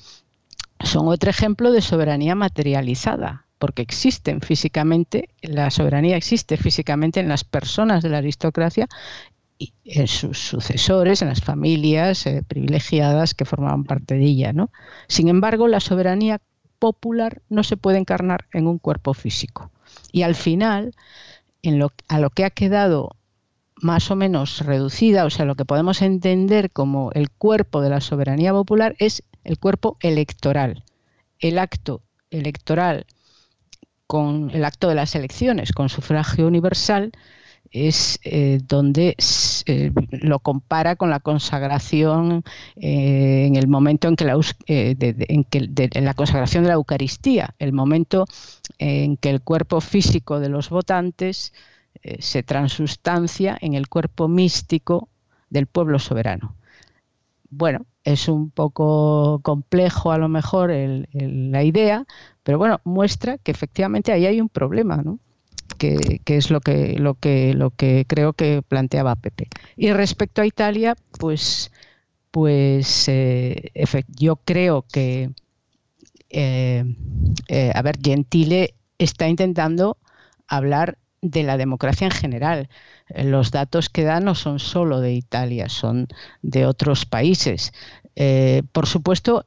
son 0.80 1.08
otro 1.08 1.30
ejemplo 1.30 1.70
de 1.72 1.80
soberanía 1.82 2.34
materializada, 2.34 3.46
porque 3.58 3.82
existen 3.82 4.40
físicamente, 4.40 5.30
la 5.42 5.70
soberanía 5.70 6.16
existe 6.16 6.56
físicamente 6.56 7.20
en 7.20 7.28
las 7.28 7.44
personas 7.44 8.02
de 8.02 8.10
la 8.10 8.18
aristocracia 8.18 8.88
en 9.84 10.06
sus 10.06 10.38
sucesores, 10.38 11.22
en 11.22 11.28
las 11.28 11.40
familias 11.40 12.26
eh, 12.26 12.42
privilegiadas 12.46 13.34
que 13.34 13.44
formaban 13.44 13.84
parte 13.84 14.14
de 14.14 14.25
ella. 14.25 14.52
¿no? 14.52 14.70
Sin 15.08 15.28
embargo, 15.28 15.68
la 15.68 15.80
soberanía 15.80 16.40
popular 16.78 17.42
no 17.48 17.62
se 17.62 17.76
puede 17.76 17.98
encarnar 17.98 18.46
en 18.52 18.66
un 18.66 18.78
cuerpo 18.78 19.14
físico. 19.14 19.70
Y 20.12 20.22
al 20.22 20.34
final, 20.34 20.94
en 21.62 21.78
lo, 21.78 21.92
a 22.08 22.20
lo 22.20 22.30
que 22.30 22.44
ha 22.44 22.50
quedado 22.50 23.16
más 23.76 24.10
o 24.10 24.16
menos 24.16 24.60
reducida, 24.60 25.25
o 25.25 25.30
sea, 25.30 25.44
lo 25.44 25.54
que 25.54 25.64
podemos 25.64 26.02
entender 26.02 26.70
como 26.70 27.10
el 27.12 27.30
cuerpo 27.30 27.80
de 27.80 27.90
la 27.90 28.00
soberanía 28.00 28.52
popular 28.52 28.94
es 28.98 29.22
el 29.44 29.58
cuerpo 29.58 29.96
electoral. 30.00 30.82
El 31.38 31.58
acto 31.58 32.02
electoral 32.30 33.06
con 34.06 34.50
el 34.52 34.64
acto 34.64 34.88
de 34.88 34.94
las 34.94 35.14
elecciones 35.14 35.72
con 35.72 35.88
sufragio 35.88 36.46
universal 36.46 37.12
es 37.76 38.18
eh, 38.23 38.61
donde 38.66 39.16
eh, 39.66 39.92
lo 40.11 40.38
compara 40.40 40.97
con 40.97 41.11
la 41.11 41.21
consagración 41.21 42.42
eh, 42.76 43.45
en 43.47 43.56
el 43.56 43.68
momento 43.68 44.09
en 44.09 44.16
que, 44.16 44.25
la, 44.25 44.40
en, 44.66 45.45
que 45.45 45.90
la 46.00 46.14
consagración 46.14 46.64
de 46.64 46.68
la 46.68 46.76
Eucaristía, 46.76 47.54
el 47.59 47.73
momento 47.73 48.25
en 48.78 49.16
que 49.18 49.30
el 49.30 49.42
cuerpo 49.42 49.80
físico 49.80 50.40
de 50.40 50.49
los 50.49 50.71
votantes 50.71 51.52
se 52.18 52.42
transustancia 52.42 53.56
en 53.61 53.75
el 53.75 53.88
cuerpo 53.88 54.28
místico 54.28 55.09
del 55.50 55.66
pueblo 55.66 55.99
soberano. 55.99 56.54
Bueno, 57.49 57.87
es 58.04 58.28
un 58.28 58.50
poco 58.50 59.40
complejo 59.42 60.12
a 60.12 60.18
lo 60.18 60.28
mejor 60.28 60.71
la 60.71 61.62
idea, 61.64 62.04
pero 62.42 62.59
bueno, 62.59 62.80
muestra 62.85 63.38
que 63.38 63.50
efectivamente 63.50 64.12
ahí 64.12 64.26
hay 64.26 64.40
un 64.40 64.49
problema, 64.49 64.99
¿no? 64.99 65.18
Que, 65.76 66.21
es 66.26 66.50
lo 66.50 66.61
que, 66.61 66.99
lo, 66.99 67.14
que, 67.14 67.54
lo 67.54 67.71
que 67.71 68.04
creo 68.06 68.33
que 68.33 68.62
planteaba 68.62 69.16
Pepe. 69.16 69.49
Y 69.76 69.92
respecto 69.92 70.42
a 70.42 70.47
Italia, 70.47 70.97
pues, 71.18 71.71
pues 72.30 73.09
eh, 73.09 73.71
yo 74.09 74.37
creo 74.37 74.85
que, 74.92 75.30
eh, 76.30 76.85
eh, 77.49 77.73
a 77.75 77.83
ver, 77.83 77.99
Gentile 78.02 78.75
está 78.99 79.28
intentando 79.28 79.99
hablar 80.49 80.99
de 81.23 81.42
la 81.42 81.56
democracia 81.56 82.06
en 82.06 82.12
general. 82.12 82.68
Los 83.09 83.50
datos 83.50 83.88
que 83.88 84.04
da 84.04 84.21
no 84.21 84.35
son 84.35 84.59
solo 84.59 85.00
de 85.00 85.12
Italia, 85.12 85.68
son 85.68 86.09
de 86.42 86.66
otros 86.66 87.06
países. 87.06 87.73
por 88.73 88.87
supuesto, 88.87 89.47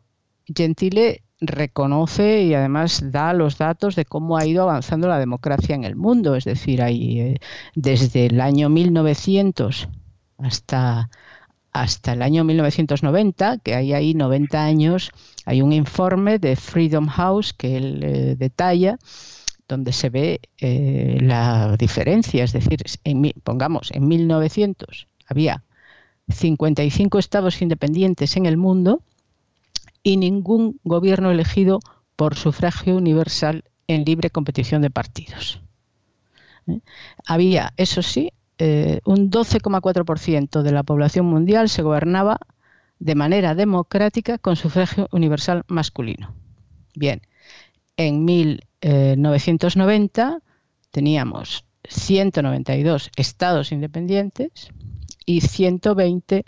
Gentile 0.55 1.23
reconoce 1.41 2.43
y 2.43 2.53
además 2.53 3.11
da 3.11 3.33
los 3.33 3.57
datos 3.57 3.95
de 3.95 4.05
cómo 4.05 4.37
ha 4.37 4.45
ido 4.45 4.63
avanzando 4.63 5.07
la 5.07 5.19
democracia 5.19 5.75
en 5.75 5.83
el 5.83 5.95
mundo. 5.95 6.35
Es 6.35 6.43
decir, 6.45 6.81
hay, 6.81 7.19
eh, 7.19 7.39
desde 7.75 8.25
el 8.27 8.41
año 8.41 8.69
1900 8.69 9.87
hasta, 10.37 11.09
hasta 11.71 12.13
el 12.13 12.21
año 12.21 12.43
1990, 12.43 13.59
que 13.59 13.75
hay 13.75 13.93
ahí 13.93 14.13
90 14.13 14.63
años, 14.63 15.11
hay 15.45 15.61
un 15.61 15.71
informe 15.71 16.39
de 16.39 16.55
Freedom 16.55 17.07
House 17.07 17.53
que 17.53 17.77
él 17.77 17.99
eh, 18.03 18.35
detalla 18.37 18.97
donde 19.67 19.93
se 19.93 20.09
ve 20.09 20.41
eh, 20.59 21.19
la 21.21 21.77
diferencia. 21.77 22.43
Es 22.43 22.53
decir, 22.53 22.81
en, 23.03 23.31
pongamos, 23.43 23.91
en 23.93 24.07
1900 24.07 25.07
había 25.27 25.63
55 26.27 27.19
estados 27.19 27.61
independientes 27.61 28.35
en 28.35 28.45
el 28.45 28.57
mundo 28.57 29.03
y 30.09 30.17
ningún 30.17 30.81
gobierno 30.83 31.29
elegido 31.29 31.79
por 32.15 32.33
sufragio 32.33 32.97
universal 32.97 33.63
en 33.85 34.05
libre 34.05 34.31
competición 34.31 34.81
de 34.81 34.89
partidos. 34.89 35.61
¿Eh? 36.65 36.79
Había, 37.27 37.73
eso 37.77 38.01
sí, 38.01 38.33
eh, 38.57 39.01
un 39.05 39.29
12,4% 39.29 40.63
de 40.63 40.71
la 40.71 40.81
población 40.81 41.27
mundial 41.27 41.69
se 41.69 41.83
gobernaba 41.83 42.39
de 42.97 43.13
manera 43.13 43.53
democrática 43.53 44.39
con 44.39 44.55
sufragio 44.55 45.07
universal 45.11 45.63
masculino. 45.67 46.33
Bien, 46.95 47.21
en 47.95 48.25
1990 48.25 50.39
teníamos 50.89 51.65
192 51.83 53.11
estados 53.15 53.71
independientes 53.71 54.69
y 55.27 55.41
120 55.41 56.45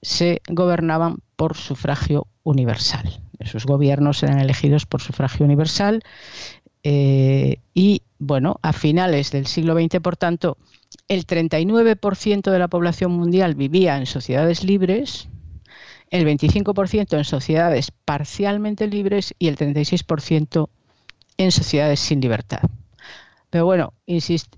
se 0.00 0.40
gobernaban 0.48 1.18
por 1.36 1.58
sufragio 1.58 2.26
universal. 2.46 3.20
Esos 3.40 3.66
gobiernos 3.66 4.22
eran 4.22 4.38
elegidos 4.38 4.86
por 4.86 5.02
sufragio 5.02 5.44
universal 5.44 6.02
eh, 6.84 7.58
y, 7.74 8.02
bueno, 8.18 8.58
a 8.62 8.72
finales 8.72 9.32
del 9.32 9.46
siglo 9.46 9.74
XX, 9.74 10.00
por 10.00 10.16
tanto, 10.16 10.56
el 11.08 11.26
39% 11.26 12.50
de 12.50 12.58
la 12.58 12.68
población 12.68 13.10
mundial 13.12 13.56
vivía 13.56 13.98
en 13.98 14.06
sociedades 14.06 14.62
libres, 14.62 15.28
el 16.10 16.24
25% 16.24 17.18
en 17.18 17.24
sociedades 17.24 17.90
parcialmente 17.90 18.86
libres 18.86 19.34
y 19.40 19.48
el 19.48 19.56
36% 19.56 20.68
en 21.38 21.50
sociedades 21.50 21.98
sin 21.98 22.20
libertad. 22.20 22.60
Pero 23.50 23.64
bueno, 23.64 23.92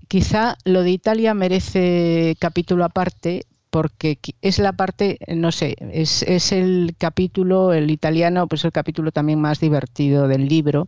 quizá 0.07 0.57
lo 0.63 0.83
de 0.83 0.91
Italia 0.91 1.33
merece 1.33 2.35
capítulo 2.39 2.85
aparte 2.85 3.45
porque 3.69 4.17
es 4.41 4.59
la 4.59 4.73
parte, 4.73 5.19
no 5.27 5.51
sé, 5.51 5.75
es, 5.91 6.23
es, 6.23 6.51
el 6.51 6.95
capítulo, 6.97 7.73
el 7.73 7.91
italiano, 7.91 8.47
pues 8.47 8.65
el 8.65 8.71
capítulo 8.71 9.11
también 9.11 9.39
más 9.39 9.59
divertido 9.59 10.27
del 10.27 10.47
libro. 10.47 10.87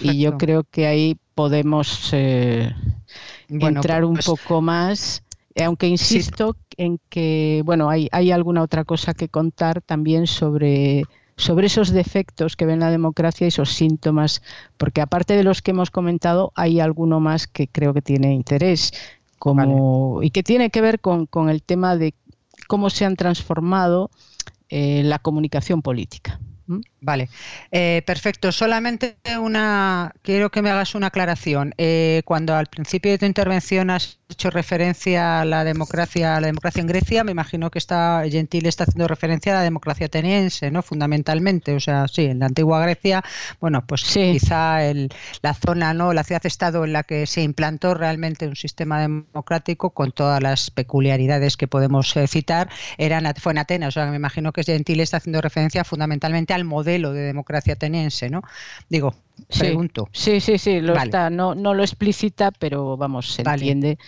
Y 0.00 0.18
yo 0.20 0.36
creo 0.36 0.64
que 0.64 0.86
ahí 0.86 1.16
podemos 1.34 2.10
eh, 2.12 2.74
entrar 3.48 4.04
un 4.04 4.14
pues 4.14 4.26
poco 4.26 4.60
más, 4.60 5.22
aunque 5.56 5.86
insisto 5.86 6.56
en 6.76 6.98
que, 7.08 7.62
bueno, 7.64 7.88
hay, 7.88 8.08
hay 8.12 8.30
alguna 8.30 8.62
otra 8.62 8.84
cosa 8.84 9.14
que 9.14 9.28
contar 9.28 9.80
también 9.80 10.26
sobre 10.26 11.04
sobre 11.38 11.68
esos 11.68 11.90
defectos 11.90 12.56
que 12.56 12.66
ven 12.66 12.80
la 12.80 12.90
democracia 12.90 13.44
y 13.44 13.48
esos 13.48 13.70
síntomas, 13.70 14.42
porque 14.76 15.00
aparte 15.00 15.36
de 15.36 15.44
los 15.44 15.62
que 15.62 15.70
hemos 15.70 15.92
comentado, 15.92 16.50
hay 16.56 16.80
alguno 16.80 17.20
más 17.20 17.46
que 17.46 17.68
creo 17.68 17.94
que 17.94 18.02
tiene 18.02 18.34
interés 18.34 18.92
como, 19.38 20.22
y 20.22 20.30
que 20.30 20.42
tiene 20.42 20.70
que 20.70 20.80
ver 20.80 21.00
con, 21.00 21.26
con, 21.26 21.48
el 21.48 21.62
tema 21.62 21.96
de 21.96 22.14
cómo 22.66 22.90
se 22.90 23.04
han 23.04 23.16
transformado 23.16 24.10
eh, 24.68 25.02
la 25.04 25.18
comunicación 25.18 25.82
política. 25.82 26.40
Vale, 27.00 27.30
eh, 27.72 28.02
perfecto. 28.06 28.52
Solamente 28.52 29.16
una, 29.40 30.12
quiero 30.22 30.50
que 30.50 30.60
me 30.60 30.70
hagas 30.70 30.94
una 30.94 31.06
aclaración. 31.06 31.72
Eh, 31.78 32.22
cuando 32.26 32.54
al 32.54 32.66
principio 32.66 33.10
de 33.10 33.18
tu 33.18 33.24
intervención 33.24 33.88
has 33.88 34.18
hecho 34.30 34.50
referencia 34.50 35.40
a 35.40 35.44
la 35.46 35.64
democracia, 35.64 36.36
a 36.36 36.40
la 36.40 36.48
democracia 36.48 36.82
en 36.82 36.86
Grecia, 36.86 37.24
me 37.24 37.32
imagino 37.32 37.70
que 37.70 37.78
está 37.78 38.22
Gentile 38.30 38.68
está 38.68 38.84
haciendo 38.84 39.08
referencia 39.08 39.52
a 39.52 39.56
la 39.56 39.62
democracia 39.62 40.06
ateniense, 40.06 40.70
¿no? 40.70 40.82
Fundamentalmente, 40.82 41.74
o 41.74 41.80
sea, 41.80 42.06
sí, 42.08 42.26
en 42.26 42.40
la 42.40 42.46
antigua 42.46 42.82
Grecia, 42.82 43.24
bueno, 43.60 43.86
pues 43.86 44.04
quizá 44.04 44.84
el, 44.84 45.08
la 45.40 45.54
zona, 45.54 45.94
¿no? 45.94 46.12
La 46.12 46.24
ciudad-estado 46.24 46.84
en 46.84 46.92
la 46.92 47.04
que 47.04 47.26
se 47.26 47.42
implantó 47.42 47.94
realmente 47.94 48.46
un 48.46 48.56
sistema 48.56 49.00
democrático 49.00 49.90
con 49.90 50.12
todas 50.12 50.42
las 50.42 50.70
peculiaridades 50.70 51.56
que 51.56 51.66
podemos 51.66 52.14
eh, 52.16 52.26
citar, 52.26 52.68
eran, 52.98 53.24
fue 53.40 53.52
en 53.52 53.58
Atenas. 53.58 53.88
O 53.88 53.92
sea, 53.92 54.06
me 54.10 54.16
imagino 54.16 54.52
que 54.52 54.62
Gentile 54.62 55.04
está 55.04 55.16
haciendo 55.18 55.40
referencia 55.40 55.84
fundamentalmente 55.84 56.52
al 56.52 56.64
modelo 56.64 57.12
de 57.12 57.22
democracia 57.22 57.74
ateniense, 57.74 58.28
¿no? 58.28 58.42
Digo, 58.90 59.14
pregunto. 59.46 60.08
Sí, 60.12 60.40
sí, 60.40 60.58
sí, 60.58 60.80
lo 60.80 60.96
está. 60.96 61.30
No, 61.30 61.54
no 61.54 61.74
lo 61.74 61.82
explicita, 61.82 62.50
pero 62.50 62.96
vamos, 62.96 63.32
se 63.32 63.42
entiende 63.42 63.98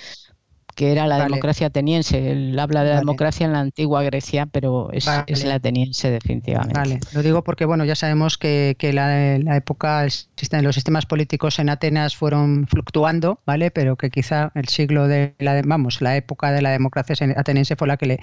que 0.74 0.92
era 0.92 1.06
la 1.06 1.22
democracia 1.24 1.68
ateniense. 1.68 2.32
Él 2.32 2.58
habla 2.58 2.84
de 2.84 2.90
la 2.90 2.98
democracia 3.00 3.46
en 3.46 3.52
la 3.52 3.60
antigua 3.60 4.02
Grecia, 4.02 4.46
pero 4.46 4.90
es, 4.92 5.06
la 5.06 5.54
ateniense 5.54 6.10
definitivamente. 6.10 6.78
Vale, 6.78 7.00
lo 7.12 7.22
digo 7.22 7.44
porque 7.44 7.64
bueno, 7.64 7.84
ya 7.84 7.94
sabemos 7.94 8.38
que, 8.38 8.76
que 8.78 8.92
la, 8.92 9.38
la, 9.38 9.56
época, 9.56 10.04
los 10.04 10.74
sistemas 10.74 11.06
políticos 11.06 11.58
en 11.58 11.68
Atenas 11.70 12.16
fueron 12.16 12.66
fluctuando, 12.66 13.40
¿vale? 13.46 13.70
Pero 13.70 13.96
que 13.96 14.10
quizá 14.10 14.52
el 14.54 14.68
siglo 14.68 15.08
de 15.08 15.34
la, 15.38 15.60
vamos, 15.64 16.00
la 16.00 16.16
época 16.16 16.52
de 16.52 16.62
la 16.62 16.70
democracia 16.70 17.16
ateniense 17.36 17.76
fue 17.76 17.88
la 17.88 17.96
que 17.96 18.06
le 18.06 18.20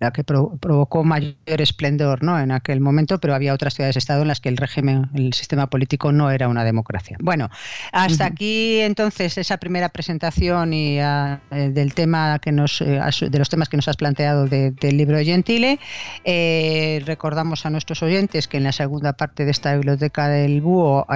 la 0.00 0.12
que 0.12 0.24
provocó 0.24 1.04
mayor 1.04 1.34
esplendor, 1.46 2.22
¿no? 2.22 2.38
En 2.38 2.52
aquel 2.52 2.80
momento, 2.80 3.18
pero 3.18 3.34
había 3.34 3.54
otras 3.54 3.74
ciudades-estado 3.74 4.22
en 4.22 4.28
las 4.28 4.40
que 4.40 4.48
el 4.48 4.56
régimen, 4.56 5.10
el 5.14 5.32
sistema 5.32 5.68
político 5.68 6.12
no 6.12 6.30
era 6.30 6.48
una 6.48 6.64
democracia. 6.64 7.16
Bueno, 7.20 7.48
hasta 7.92 8.26
aquí 8.26 8.80
entonces 8.80 9.38
esa 9.38 9.56
primera 9.58 9.88
presentación 9.88 10.72
y 10.72 10.98
ah, 11.00 11.40
eh, 11.50 11.65
del 11.70 11.94
tema 11.94 12.38
que 12.38 12.52
nos 12.52 12.80
eh, 12.80 13.00
de 13.30 13.38
los 13.38 13.48
temas 13.48 13.68
que 13.68 13.76
nos 13.76 13.88
has 13.88 13.96
planteado 13.96 14.46
del 14.46 14.96
libro 14.96 15.18
Gentile. 15.18 15.78
Eh, 16.24 17.02
recordamos 17.04 17.66
a 17.66 17.70
nuestros 17.70 18.02
oyentes 18.02 18.48
que 18.48 18.56
en 18.56 18.64
la 18.64 18.72
segunda 18.72 19.14
parte 19.14 19.44
de 19.44 19.50
esta 19.50 19.74
biblioteca 19.74 20.28
del 20.28 20.60
búho 20.60 21.06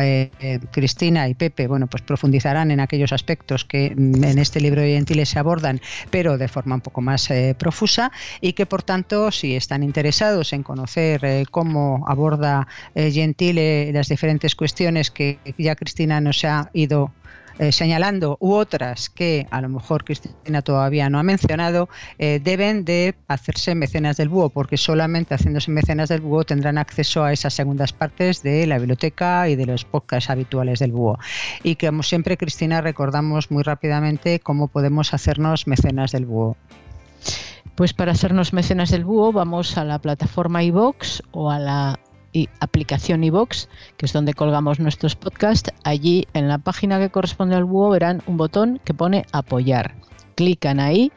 Cristina 0.71 1.29
y 1.29 1.35
Pepe, 1.35 1.67
bueno, 1.67 1.87
pues 1.87 2.03
profundizarán 2.03 2.71
en 2.71 2.81
aquellos 2.81 3.13
aspectos 3.13 3.65
que 3.65 3.95
mm, 3.97 4.25
en 4.25 4.39
este 4.39 4.61
libro 4.61 4.83
Gentile 4.83 5.27
se 5.27 5.39
abordan, 5.39 5.81
pero 6.11 6.39
de 6.39 6.49
forma 6.49 6.75
un 6.75 6.81
poco 6.81 7.01
más 7.01 7.29
profusa 7.59 8.13
y 8.41 8.53
que 8.53 8.67
por 8.67 8.83
tanto 8.83 9.31
si 9.31 9.57
están 9.57 9.83
interesados 9.83 10.53
en 10.53 10.63
conocer 10.63 11.47
cómo 11.51 12.05
aborda 12.07 12.67
Gentile 12.95 13.93
las 13.93 14.09
diferentes 14.09 14.55
cuestiones 14.55 15.11
que 15.11 15.39
ya 15.59 15.77
Cristina 15.77 16.21
nos 16.21 16.45
ha 16.45 16.71
ido 16.73 17.13
eh, 17.61 17.73
señalando 17.73 18.39
u 18.41 18.55
otras 18.55 19.11
que 19.11 19.47
a 19.51 19.61
lo 19.61 19.69
mejor 19.69 20.03
Cristina 20.03 20.63
todavía 20.63 21.11
no 21.11 21.19
ha 21.19 21.23
mencionado, 21.23 21.91
eh, 22.19 22.41
deben 22.43 22.87
de 22.87 23.15
hacerse 23.29 23.75
mecenas 23.75 24.17
del 24.17 24.31
búho, 24.31 24.49
porque 24.49 24.79
solamente 24.79 25.35
haciéndose 25.35 25.71
mecenas 25.71 26.09
del 26.09 26.23
búho 26.23 26.45
tendrán 26.45 26.79
acceso 26.79 27.23
a 27.23 27.35
esas 27.35 27.53
segundas 27.53 27.93
partes 27.93 28.43
de 28.43 28.67
la 28.67 28.79
biblioteca 28.79 29.47
y 29.51 29.57
de 29.57 29.67
los 29.67 29.85
podcasts 29.85 30.31
habituales 30.31 30.79
del 30.79 30.93
búho. 30.93 31.19
Y 31.63 31.77
como 31.77 32.03
siempre, 32.03 32.39
Cristina, 32.39 32.81
recordamos 32.81 33.51
muy 33.51 33.63
rápidamente 33.63 34.41
cómo 34.41 34.69
podemos 34.69 35.13
hacernos 35.13 35.67
mecenas 35.67 36.13
del 36.13 36.25
búho. 36.25 36.57
Pues 37.75 37.93
para 37.93 38.13
hacernos 38.13 38.55
mecenas 38.55 38.91
del 38.91 39.05
búho 39.05 39.33
vamos 39.33 39.77
a 39.77 39.85
la 39.85 39.99
plataforma 39.99 40.63
iVox 40.63 41.23
o 41.33 41.51
a 41.51 41.59
la 41.59 42.01
y 42.33 42.49
aplicación 42.61 43.25
iBox, 43.25 43.69
que 43.97 44.07
es 44.07 44.13
donde 44.13 44.35
colgamos 44.35 44.81
nuestros 44.81 45.17
podcasts. 45.17 45.73
Allí 45.85 46.27
en 46.35 46.49
la 46.49 46.59
página 46.59 46.99
que 46.99 47.11
corresponde 47.11 47.57
al 47.57 47.65
búho 47.65 47.91
verán 47.91 48.23
un 48.27 48.37
botón 48.37 48.81
que 48.85 48.95
pone 48.95 49.25
apoyar. 49.33 49.97
Clican 50.35 50.81
ahí 50.81 51.13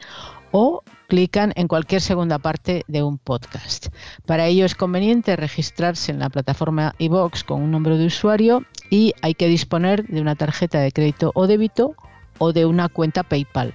o 0.50 0.82
clican 1.08 1.52
en 1.56 1.68
cualquier 1.68 2.00
segunda 2.00 2.38
parte 2.38 2.84
de 2.88 3.02
un 3.02 3.18
podcast. 3.18 3.88
Para 4.26 4.46
ello 4.46 4.64
es 4.64 4.74
conveniente 4.74 5.36
registrarse 5.36 6.12
en 6.12 6.18
la 6.18 6.30
plataforma 6.30 6.94
iBox 6.98 7.44
con 7.44 7.62
un 7.62 7.70
nombre 7.70 7.96
de 7.96 8.06
usuario 8.06 8.64
y 8.90 9.14
hay 9.22 9.34
que 9.34 9.48
disponer 9.48 10.06
de 10.06 10.20
una 10.20 10.34
tarjeta 10.34 10.80
de 10.80 10.92
crédito 10.92 11.32
o 11.34 11.46
débito 11.46 11.94
o 12.38 12.52
de 12.52 12.66
una 12.66 12.88
cuenta 12.88 13.22
PayPal. 13.22 13.74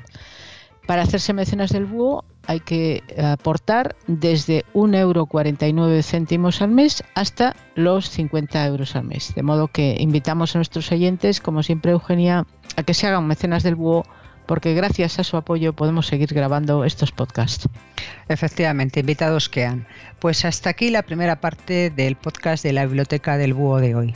Para 0.87 1.03
hacerse 1.03 1.33
mecenas 1.33 1.71
del 1.71 1.85
búho 1.85 2.25
hay 2.49 2.61
que 2.61 3.03
aportar 3.23 3.95
desde 4.07 4.65
1,49 4.73 4.97
euro 4.97 6.49
al 6.61 6.71
mes 6.71 7.03
hasta 7.13 7.55
los 7.75 8.09
50 8.09 8.65
euros 8.65 8.95
al 8.95 9.03
mes. 9.03 9.35
De 9.35 9.43
modo 9.43 9.67
que 9.67 9.97
invitamos 9.99 10.55
a 10.55 10.57
nuestros 10.57 10.91
oyentes, 10.91 11.41
como 11.41 11.61
siempre 11.61 11.91
Eugenia, 11.91 12.47
a 12.75 12.81
que 12.81 12.95
se 12.95 13.05
hagan 13.05 13.27
mecenas 13.27 13.61
del 13.61 13.75
búho 13.75 14.03
porque 14.47 14.73
gracias 14.73 15.19
a 15.19 15.23
su 15.23 15.37
apoyo 15.37 15.73
podemos 15.73 16.07
seguir 16.07 16.33
grabando 16.33 16.85
estos 16.85 17.11
podcasts. 17.11 17.69
Efectivamente, 18.29 19.01
invitados 19.01 19.47
quedan. 19.47 19.85
Pues 20.17 20.43
hasta 20.43 20.71
aquí 20.71 20.89
la 20.89 21.03
primera 21.03 21.39
parte 21.39 21.91
del 21.91 22.15
podcast 22.15 22.63
de 22.63 22.73
la 22.73 22.87
Biblioteca 22.87 23.37
del 23.37 23.53
Búho 23.53 23.77
de 23.77 23.93
hoy. 23.93 24.15